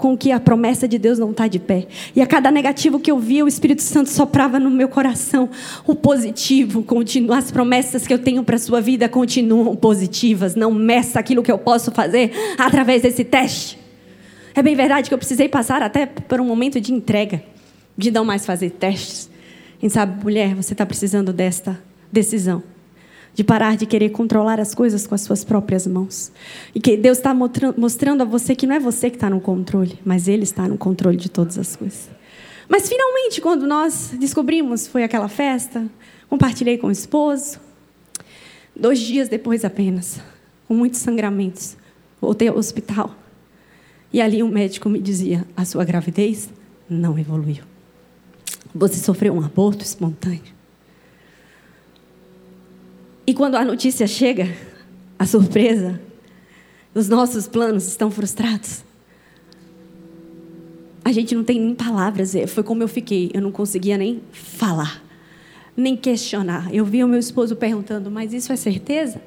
[0.00, 1.86] com que a promessa de Deus não está de pé.
[2.16, 5.48] E a cada negativo que eu via, o Espírito Santo soprava no meu coração
[5.86, 6.82] o positivo.
[6.82, 10.54] Continua, as promessas que eu tenho para a sua vida continuam positivas.
[10.54, 13.78] Não meça aquilo que eu posso fazer através desse teste.
[14.54, 17.42] É bem verdade que eu precisei passar até por um momento de entrega,
[17.96, 19.30] de não mais fazer testes.
[19.78, 22.62] Quem sabe, mulher, você está precisando desta decisão
[23.34, 26.32] de parar de querer controlar as coisas com as suas próprias mãos.
[26.74, 29.98] E que Deus está mostrando a você que não é você que está no controle,
[30.04, 32.10] mas Ele está no controle de todas as coisas.
[32.68, 35.86] Mas finalmente, quando nós descobrimos, foi aquela festa,
[36.28, 37.58] compartilhei com o esposo.
[38.74, 40.20] Dois dias depois apenas,
[40.68, 41.76] com muitos sangramentos,
[42.20, 43.14] voltei ao hospital.
[44.12, 46.48] E ali um médico me dizia: a sua gravidez
[46.88, 47.64] não evoluiu.
[48.74, 50.59] Você sofreu um aborto espontâneo.
[53.26, 54.48] E quando a notícia chega,
[55.18, 56.00] a surpresa,
[56.94, 58.82] os nossos planos estão frustrados.
[61.04, 62.34] A gente não tem nem palavras.
[62.34, 63.30] É, foi como eu fiquei.
[63.32, 65.02] Eu não conseguia nem falar,
[65.76, 66.72] nem questionar.
[66.74, 69.20] Eu vi o meu esposo perguntando: Mas isso é certeza?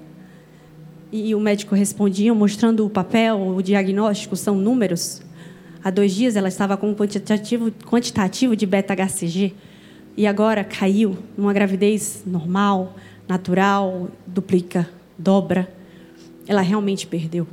[1.11, 5.21] E o médico respondia, mostrando o papel, o diagnóstico, são números.
[5.83, 9.53] Há dois dias ela estava com um quantitativo, quantitativo de beta-HCG.
[10.15, 12.95] E agora caiu numa gravidez normal,
[13.27, 15.71] natural, duplica, dobra.
[16.47, 17.47] Ela realmente perdeu.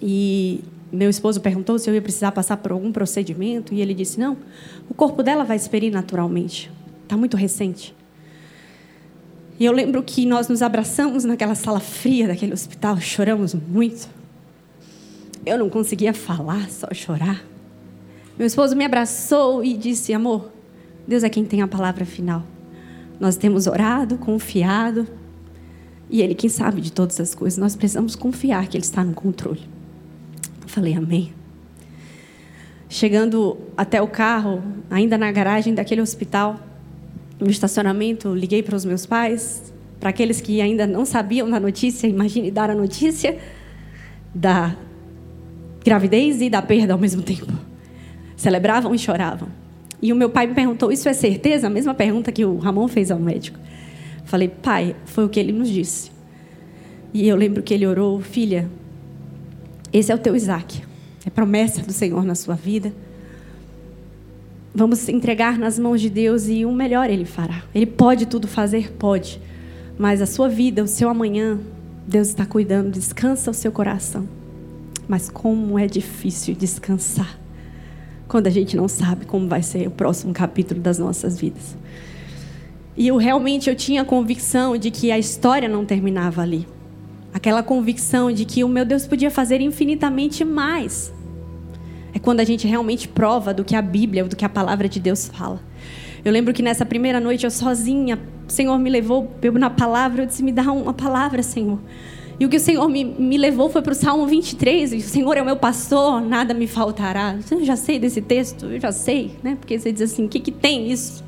[0.00, 4.18] E meu esposo perguntou se eu ia precisar passar por algum procedimento e ele disse:
[4.18, 4.36] não,
[4.88, 6.70] o corpo dela vai experir naturalmente.
[7.04, 7.94] Está muito recente.
[9.58, 14.08] E eu lembro que nós nos abraçamos naquela sala fria daquele hospital, choramos muito.
[15.44, 17.44] Eu não conseguia falar, só chorar.
[18.38, 20.50] Meu esposo me abraçou e disse: Amor,
[21.06, 22.42] Deus é quem tem a palavra final.
[23.20, 25.06] Nós temos orado, confiado.
[26.08, 27.58] E Ele quem sabe de todas as coisas.
[27.58, 29.60] Nós precisamos confiar que Ele está no controle.
[30.62, 31.32] Eu falei, Amém.
[32.88, 36.58] Chegando até o carro, ainda na garagem daquele hospital,
[37.38, 42.08] no estacionamento, liguei para os meus pais, para aqueles que ainda não sabiam da notícia,
[42.08, 43.38] imagine dar a notícia
[44.34, 44.74] da
[45.84, 47.52] gravidez e da perda ao mesmo tempo.
[48.36, 49.48] Celebravam e choravam.
[50.02, 51.66] E o meu pai me perguntou: Isso é certeza?
[51.66, 53.58] A mesma pergunta que o Ramon fez ao médico.
[54.24, 56.10] Falei: Pai, foi o que ele nos disse.
[57.12, 58.68] E eu lembro que ele orou: Filha,
[59.92, 60.82] esse é o teu Isaac.
[61.26, 62.92] É promessa do Senhor na sua vida.
[64.74, 67.64] Vamos entregar nas mãos de Deus e o melhor Ele fará.
[67.74, 68.92] Ele pode tudo fazer?
[68.92, 69.40] Pode.
[69.98, 71.58] Mas a sua vida, o seu amanhã,
[72.06, 72.90] Deus está cuidando.
[72.90, 74.28] Descansa o seu coração.
[75.08, 77.39] Mas como é difícil descansar
[78.30, 81.76] quando a gente não sabe como vai ser o próximo capítulo das nossas vidas.
[82.96, 86.64] E eu realmente eu tinha a convicção de que a história não terminava ali.
[87.34, 91.12] Aquela convicção de que o meu Deus podia fazer infinitamente mais.
[92.14, 95.00] É quando a gente realmente prova do que a Bíblia, do que a palavra de
[95.00, 95.60] Deus fala.
[96.24, 98.16] Eu lembro que nessa primeira noite eu sozinha,
[98.48, 101.80] o Senhor me levou na palavra, eu disse: "Me dá uma palavra, Senhor".
[102.40, 104.94] E o que o Senhor me, me levou foi para o Salmo 23.
[104.94, 107.38] O Senhor é o meu pastor, nada me faltará.
[107.50, 109.58] Eu já sei desse texto, eu já sei, né?
[109.60, 111.22] Porque você diz assim: o que, que tem isso?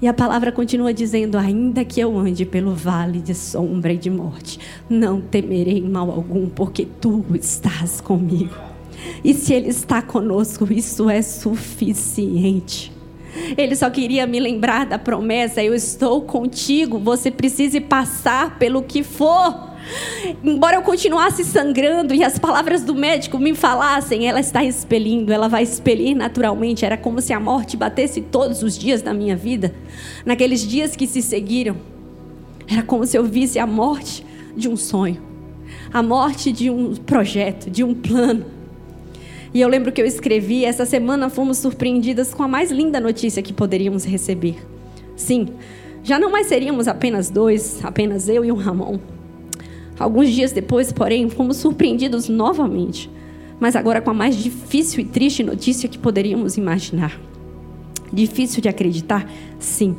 [0.00, 4.08] E a palavra continua dizendo: ainda que eu ande pelo vale de sombra e de
[4.08, 8.56] morte, não temerei mal algum, porque tu estás comigo.
[9.22, 12.90] E se Ele está conosco, isso é suficiente.
[13.58, 16.98] Ele só queria me lembrar da promessa: eu estou contigo.
[16.98, 19.69] Você precisa passar pelo que for.
[20.44, 25.48] Embora eu continuasse sangrando e as palavras do médico me falassem, ela está expelindo, ela
[25.48, 26.84] vai expelir naturalmente.
[26.84, 29.74] Era como se a morte batesse todos os dias da minha vida,
[30.24, 31.76] naqueles dias que se seguiram.
[32.68, 34.24] Era como se eu visse a morte
[34.56, 35.20] de um sonho,
[35.92, 38.44] a morte de um projeto, de um plano.
[39.52, 43.42] E eu lembro que eu escrevi, essa semana fomos surpreendidas com a mais linda notícia
[43.42, 44.56] que poderíamos receber.
[45.16, 45.48] Sim,
[46.04, 49.00] já não mais seríamos apenas dois, apenas eu e o Ramon.
[50.00, 53.10] Alguns dias depois, porém, fomos surpreendidos novamente,
[53.60, 57.20] mas agora com a mais difícil e triste notícia que poderíamos imaginar.
[58.10, 59.30] Difícil de acreditar?
[59.58, 59.94] Sim,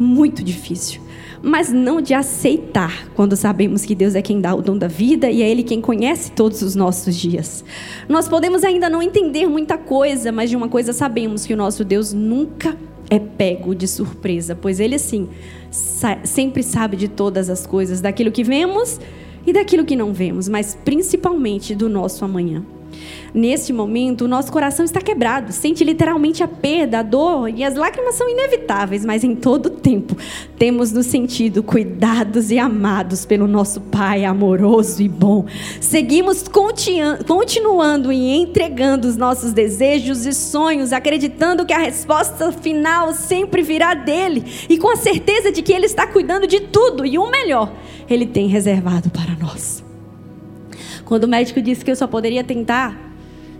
[0.00, 1.00] muito difícil.
[1.40, 5.30] Mas não de aceitar quando sabemos que Deus é quem dá o dom da vida
[5.30, 7.64] e é Ele quem conhece todos os nossos dias.
[8.08, 11.84] Nós podemos ainda não entender muita coisa, mas de uma coisa sabemos: que o nosso
[11.84, 12.76] Deus nunca
[13.08, 15.28] é pego de surpresa, pois Ele, sim,
[16.24, 18.98] sempre sabe de todas as coisas, daquilo que vemos
[19.46, 22.64] e daquilo que não vemos, mas principalmente do nosso amanhã.
[23.34, 27.74] Neste momento, o nosso coração está quebrado, sente literalmente a perda, a dor e as
[27.74, 30.16] lágrimas são inevitáveis, mas em todo tempo
[30.58, 35.44] temos nos sentido cuidados e amados pelo nosso Pai amoroso e bom.
[35.80, 43.62] Seguimos continuando e entregando os nossos desejos e sonhos, acreditando que a resposta final sempre
[43.62, 47.30] virá dele e com a certeza de que ele está cuidando de tudo e o
[47.30, 47.72] melhor,
[48.08, 49.85] ele tem reservado para nós.
[51.06, 52.98] Quando o médico disse que eu só poderia tentar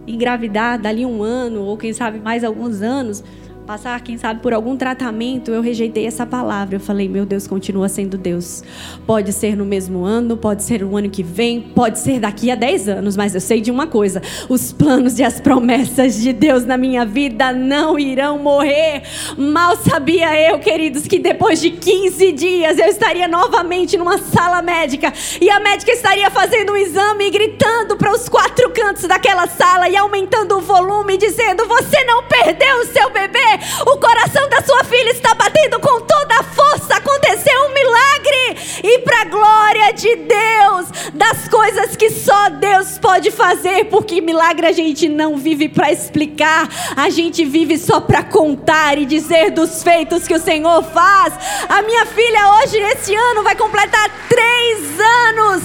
[0.05, 3.23] engravidar dali um ano, ou quem sabe mais alguns anos,
[3.67, 6.77] passar, quem sabe, por algum tratamento, eu rejeitei essa palavra.
[6.77, 8.63] Eu falei, meu Deus, continua sendo Deus.
[9.05, 12.55] Pode ser no mesmo ano, pode ser no ano que vem, pode ser daqui a
[12.55, 16.65] 10 anos, mas eu sei de uma coisa: os planos e as promessas de Deus
[16.65, 19.03] na minha vida não irão morrer.
[19.37, 25.13] Mal sabia eu, queridos, que depois de 15 dias eu estaria novamente numa sala médica
[25.41, 29.89] e a médica estaria fazendo um exame e gritando para os quatro cantos daquela sala
[29.89, 33.56] e aumentando o volume, dizendo: Você não perdeu o seu bebê
[33.87, 36.97] o coração da sua filha está batendo com toda a força.
[36.97, 38.81] Aconteceu um milagre.
[38.83, 44.67] E para a glória de Deus, das coisas que só Deus pode fazer, porque milagre
[44.67, 49.83] a gente não vive para explicar, a gente vive só para contar e dizer dos
[49.83, 51.35] feitos que o Senhor faz.
[51.69, 55.63] A minha filha hoje, esse ano, vai completar três anos.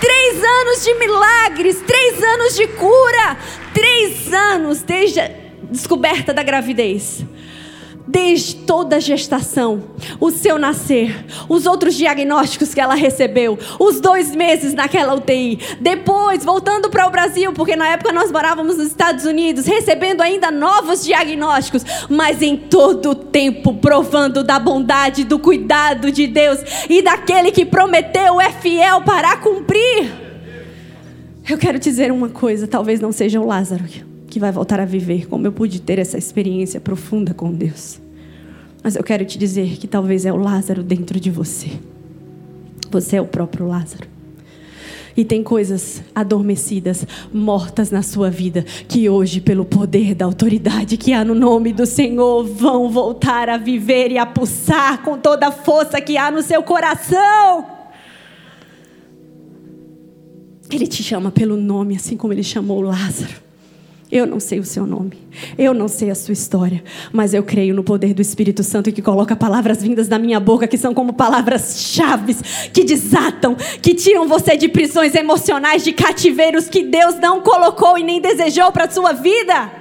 [0.00, 3.38] Três anos de milagres, três anos de cura,
[3.72, 5.30] três anos desde a
[5.70, 7.24] descoberta da gravidez
[8.12, 9.82] desde toda a gestação,
[10.20, 16.44] o seu nascer, os outros diagnósticos que ela recebeu, os dois meses naquela UTI, depois
[16.44, 21.02] voltando para o Brasil, porque na época nós morávamos nos Estados Unidos, recebendo ainda novos
[21.02, 26.60] diagnósticos, mas em todo o tempo provando da bondade, do cuidado de Deus
[26.90, 30.12] e daquele que prometeu é fiel para cumprir.
[31.48, 35.28] Eu quero dizer uma coisa, talvez não seja o Lázaro que vai voltar a viver
[35.28, 38.00] como eu pude ter essa experiência profunda com Deus.
[38.82, 41.68] Mas eu quero te dizer que talvez é o Lázaro dentro de você.
[42.90, 44.08] Você é o próprio Lázaro.
[45.14, 51.12] E tem coisas adormecidas, mortas na sua vida, que hoje, pelo poder da autoridade que
[51.12, 55.52] há no nome do Senhor, vão voltar a viver e a pulsar com toda a
[55.52, 57.66] força que há no seu coração.
[60.70, 63.51] Ele te chama pelo nome, assim como ele chamou Lázaro.
[64.12, 65.14] Eu não sei o seu nome,
[65.56, 69.00] eu não sei a sua história, mas eu creio no poder do Espírito Santo que
[69.00, 72.42] coloca palavras vindas da minha boca que são como palavras chaves
[72.74, 78.02] que desatam, que tiram você de prisões emocionais, de cativeiros que Deus não colocou e
[78.02, 79.72] nem desejou para a sua vida.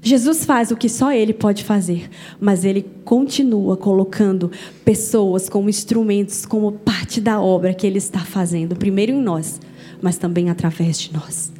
[0.00, 2.08] Jesus faz o que só Ele pode fazer,
[2.40, 4.50] mas Ele continua colocando
[4.86, 9.60] pessoas como instrumentos, como parte da obra que Ele está fazendo, primeiro em nós,
[10.00, 11.52] mas também através de nós.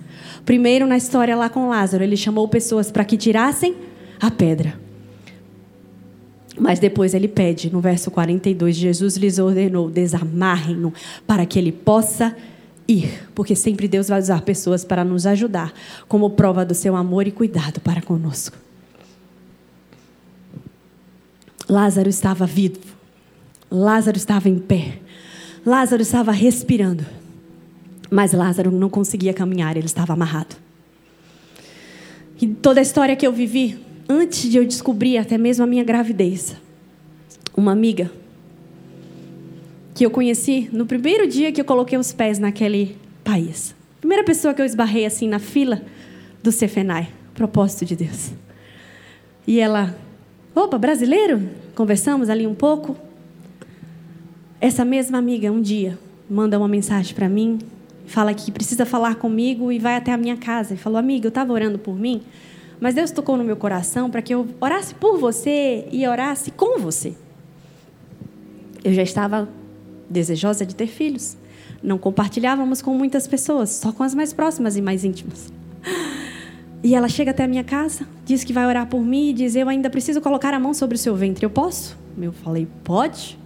[0.45, 3.77] Primeiro, na história lá com Lázaro, ele chamou pessoas para que tirassem
[4.21, 4.81] a pedra.
[6.59, 10.93] Mas depois ele pede, no verso 42, Jesus lhes ordenou: desamarrem-no
[11.27, 12.37] para que ele possa
[12.87, 13.29] ir.
[13.35, 15.73] Porque sempre Deus vai usar pessoas para nos ajudar,
[16.09, 18.57] como prova do seu amor e cuidado para conosco.
[21.69, 22.81] Lázaro estava vivo.
[23.71, 24.99] Lázaro estava em pé.
[25.65, 27.07] Lázaro estava respirando.
[28.13, 30.55] Mas Lázaro não conseguia caminhar, ele estava amarrado.
[32.39, 35.83] E toda a história que eu vivi, antes de eu descobrir até mesmo a minha
[35.83, 36.55] gravidez,
[37.57, 38.13] uma amiga
[39.95, 43.75] que eu conheci no primeiro dia que eu coloquei os pés naquele país.
[43.99, 45.81] Primeira pessoa que eu esbarrei assim na fila
[46.43, 48.31] do Cefenai, propósito de Deus.
[49.47, 49.97] E ela,
[50.55, 51.49] opa, brasileiro?
[51.75, 52.95] Conversamos ali um pouco.
[54.61, 55.99] Essa mesma amiga um dia
[56.29, 57.59] manda uma mensagem para mim,
[58.07, 60.75] fala que precisa falar comigo e vai até a minha casa.
[60.75, 62.23] E falou, amiga, eu estava orando por mim,
[62.81, 66.79] mas Deus tocou no meu coração para que eu orasse por você e orasse com
[66.79, 67.15] você.
[68.85, 69.49] Eu já estava
[70.11, 71.37] desejosa de ter filhos.
[71.83, 75.53] Não compartilhávamos com muitas pessoas, só com as mais próximas e mais íntimas.
[76.85, 79.55] E ela chega até a minha casa, diz que vai orar por mim e diz:
[79.55, 81.47] Eu ainda preciso colocar a mão sobre o seu ventre.
[81.47, 81.97] Eu posso?
[82.21, 83.39] Eu falei: Pode.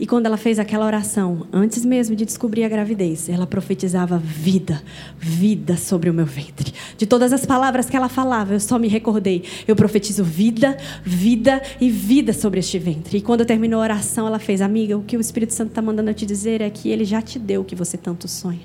[0.00, 4.80] E quando ela fez aquela oração, antes mesmo de descobrir a gravidez, ela profetizava vida,
[5.18, 6.72] vida sobre o meu ventre.
[6.96, 9.42] De todas as palavras que ela falava, eu só me recordei.
[9.66, 13.18] Eu profetizo vida, vida e vida sobre este ventre.
[13.18, 16.10] E quando terminou a oração, ela fez: Amiga, o que o Espírito Santo está mandando
[16.10, 18.60] eu te dizer é que ele já te deu o que você tanto sonha.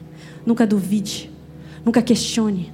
[0.46, 1.32] Nunca duvide,
[1.84, 2.72] nunca questione.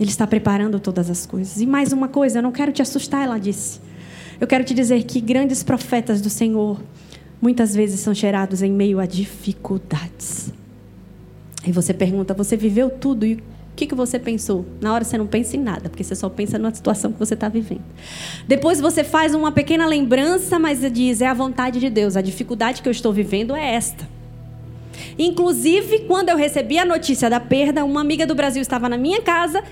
[0.00, 1.60] Ele está preparando todas as coisas.
[1.60, 3.80] E mais uma coisa, eu não quero te assustar, ela disse.
[4.40, 6.78] Eu quero te dizer que grandes profetas do Senhor
[7.40, 10.52] muitas vezes são gerados em meio a dificuldades.
[11.64, 13.42] Aí você pergunta: você viveu tudo e o
[13.76, 14.64] que, que você pensou?
[14.80, 17.34] Na hora você não pensa em nada, porque você só pensa na situação que você
[17.34, 17.84] está vivendo.
[18.48, 22.82] Depois você faz uma pequena lembrança, mas diz: é a vontade de Deus, a dificuldade
[22.82, 24.08] que eu estou vivendo é esta.
[25.18, 29.20] Inclusive, quando eu recebi a notícia da perda, uma amiga do Brasil estava na minha
[29.20, 29.62] casa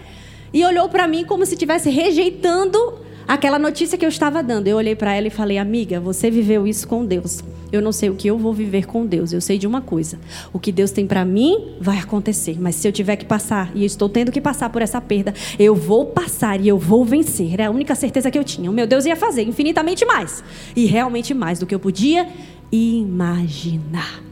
[0.54, 2.78] e olhou para mim como se estivesse rejeitando
[3.26, 4.68] aquela notícia que eu estava dando.
[4.68, 7.42] Eu olhei para ela e falei: Amiga, você viveu isso com Deus.
[7.72, 9.32] Eu não sei o que eu vou viver com Deus.
[9.32, 10.16] Eu sei de uma coisa:
[10.52, 12.56] o que Deus tem para mim vai acontecer.
[12.60, 15.74] Mas se eu tiver que passar, e estou tendo que passar por essa perda, eu
[15.74, 17.52] vou passar e eu vou vencer.
[17.52, 18.70] Era a única certeza que eu tinha.
[18.70, 20.44] O meu Deus ia fazer infinitamente mais.
[20.76, 22.28] E realmente mais do que eu podia
[22.70, 24.22] imaginar.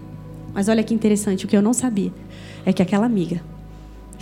[0.55, 2.13] Mas olha que interessante: o que eu não sabia
[2.65, 3.52] é que aquela amiga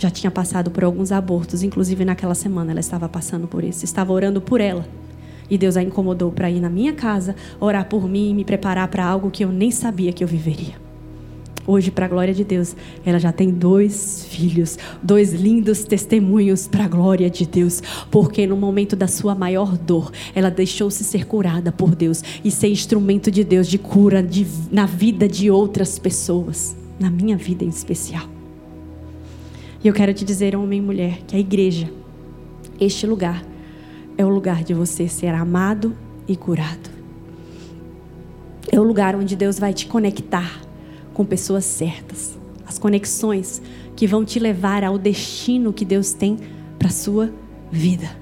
[0.01, 3.85] já tinha passado por alguns abortos, inclusive naquela semana ela estava passando por isso.
[3.85, 4.83] Estava orando por ela.
[5.47, 8.87] E Deus a incomodou para ir na minha casa, orar por mim e me preparar
[8.87, 10.73] para algo que eu nem sabia que eu viveria.
[11.67, 12.75] Hoje, para a glória de Deus,
[13.05, 18.57] ela já tem dois filhos, dois lindos testemunhos para a glória de Deus, porque no
[18.57, 23.43] momento da sua maior dor, ela deixou-se ser curada por Deus e ser instrumento de
[23.43, 28.40] Deus de cura de, na vida de outras pessoas, na minha vida em especial.
[29.83, 31.91] E eu quero te dizer, homem e mulher, que a igreja,
[32.79, 33.43] este lugar,
[34.17, 35.95] é o lugar de você ser amado
[36.27, 36.89] e curado.
[38.71, 40.61] É o lugar onde Deus vai te conectar
[41.13, 42.37] com pessoas certas.
[42.65, 43.61] As conexões
[43.95, 46.37] que vão te levar ao destino que Deus tem
[46.77, 47.31] para sua
[47.71, 48.20] vida.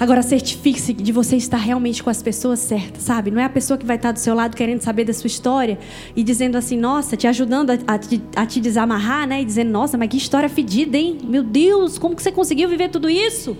[0.00, 3.32] Agora certifique-se de você estar realmente com as pessoas certas, sabe?
[3.32, 5.76] Não é a pessoa que vai estar do seu lado querendo saber da sua história
[6.14, 9.42] e dizendo assim, nossa, te ajudando a, a, te, a te desamarrar, né?
[9.42, 11.18] E dizendo, nossa, mas que história fedida, hein?
[11.24, 13.56] Meu Deus, como que você conseguiu viver tudo isso?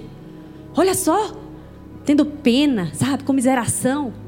[0.76, 1.36] Olha só,
[2.05, 3.24] tendo pena, sabe?
[3.24, 4.28] Comiseração.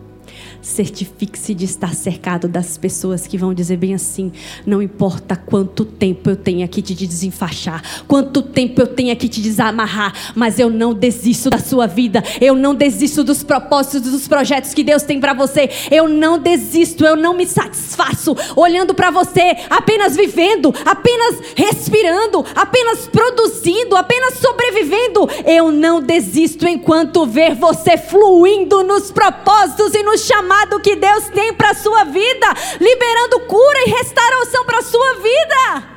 [0.62, 4.30] Certifique-se de estar cercado das pessoas que vão dizer bem assim:
[4.66, 9.40] não importa quanto tempo eu tenha que te desenfaixar, quanto tempo eu tenha que te
[9.40, 14.74] desamarrar, mas eu não desisto da sua vida, eu não desisto dos propósitos, dos projetos
[14.74, 19.56] que Deus tem para você, eu não desisto, eu não me satisfaço olhando para você,
[19.70, 25.26] apenas vivendo, apenas respirando, apenas produzindo, apenas sobrevivendo.
[25.46, 31.28] Eu não desisto enquanto ver você fluindo nos propósitos e nos chamados chamado que Deus
[31.28, 32.46] tem para a sua vida,
[32.80, 35.88] liberando cura e restauração para a sua vida.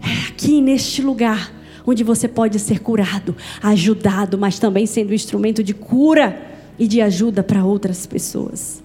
[0.00, 1.52] É aqui neste lugar
[1.86, 7.42] onde você pode ser curado, ajudado, mas também sendo instrumento de cura e de ajuda
[7.42, 8.82] para outras pessoas.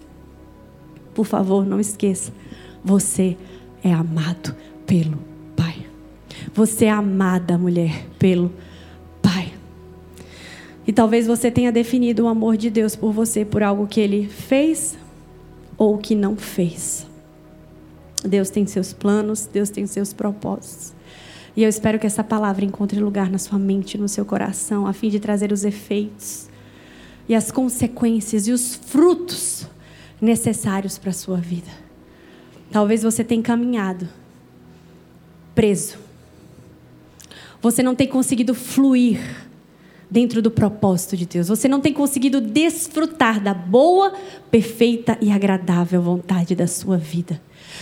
[1.16, 2.32] Por favor, não esqueça,
[2.84, 3.36] você
[3.84, 5.18] é amado pelo
[5.56, 5.88] Pai.
[6.54, 8.67] Você é amada, mulher, pelo Pai.
[10.88, 14.26] E talvez você tenha definido o amor de Deus por você por algo que ele
[14.30, 14.98] fez
[15.78, 17.06] ou que não fez.
[18.24, 20.94] Deus tem seus planos, Deus tem seus propósitos.
[21.58, 24.94] E eu espero que essa palavra encontre lugar na sua mente, no seu coração, a
[24.94, 26.48] fim de trazer os efeitos
[27.28, 29.68] e as consequências e os frutos
[30.22, 31.70] necessários para a sua vida.
[32.72, 34.08] Talvez você tenha caminhado
[35.54, 35.98] preso.
[37.62, 39.47] Você não tenha conseguido fluir
[40.10, 41.48] dentro do propósito de Deus.
[41.48, 44.14] Você não tem conseguido desfrutar da boa,
[44.50, 47.42] perfeita e agradável vontade da sua vida.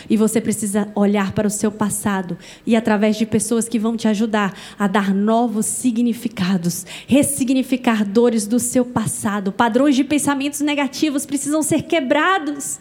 [0.09, 4.07] E você precisa olhar para o seu passado e, através de pessoas que vão te
[4.07, 9.51] ajudar a dar novos significados, ressignificar dores do seu passado.
[9.51, 12.79] Padrões de pensamentos negativos precisam ser quebrados.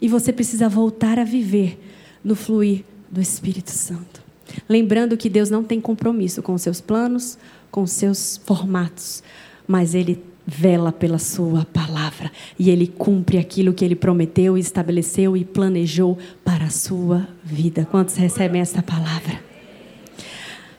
[0.00, 1.78] E você precisa voltar a viver
[2.24, 4.22] no fluir do Espírito Santo.
[4.68, 7.38] Lembrando que Deus não tem compromisso com os seus planos,
[7.72, 9.24] com seus formatos,
[9.66, 15.44] mas ele vela pela sua palavra e ele cumpre aquilo que ele prometeu, estabeleceu e
[15.44, 17.88] planejou para a sua vida.
[17.90, 19.40] Quantos recebem esta palavra?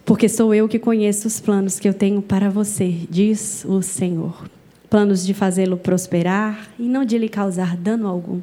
[0.06, 4.48] Porque sou eu que conheço os planos que eu tenho para você, diz o Senhor.
[4.89, 8.41] Planos de fazê-lo prosperar e não de lhe causar dano algum.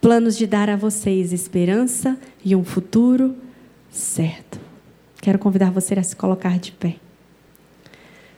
[0.00, 3.34] Planos de dar a vocês esperança e um futuro
[3.90, 4.60] certo.
[5.20, 6.96] Quero convidar você a se colocar de pé.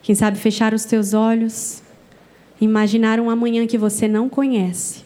[0.03, 1.83] Quem sabe fechar os teus olhos,
[2.61, 5.05] imaginar um amanhã que você não conhece.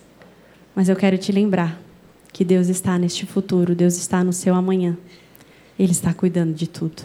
[0.74, 1.80] Mas eu quero te lembrar
[2.32, 4.96] que Deus está neste futuro, Deus está no seu amanhã.
[5.78, 7.02] Ele está cuidando de tudo.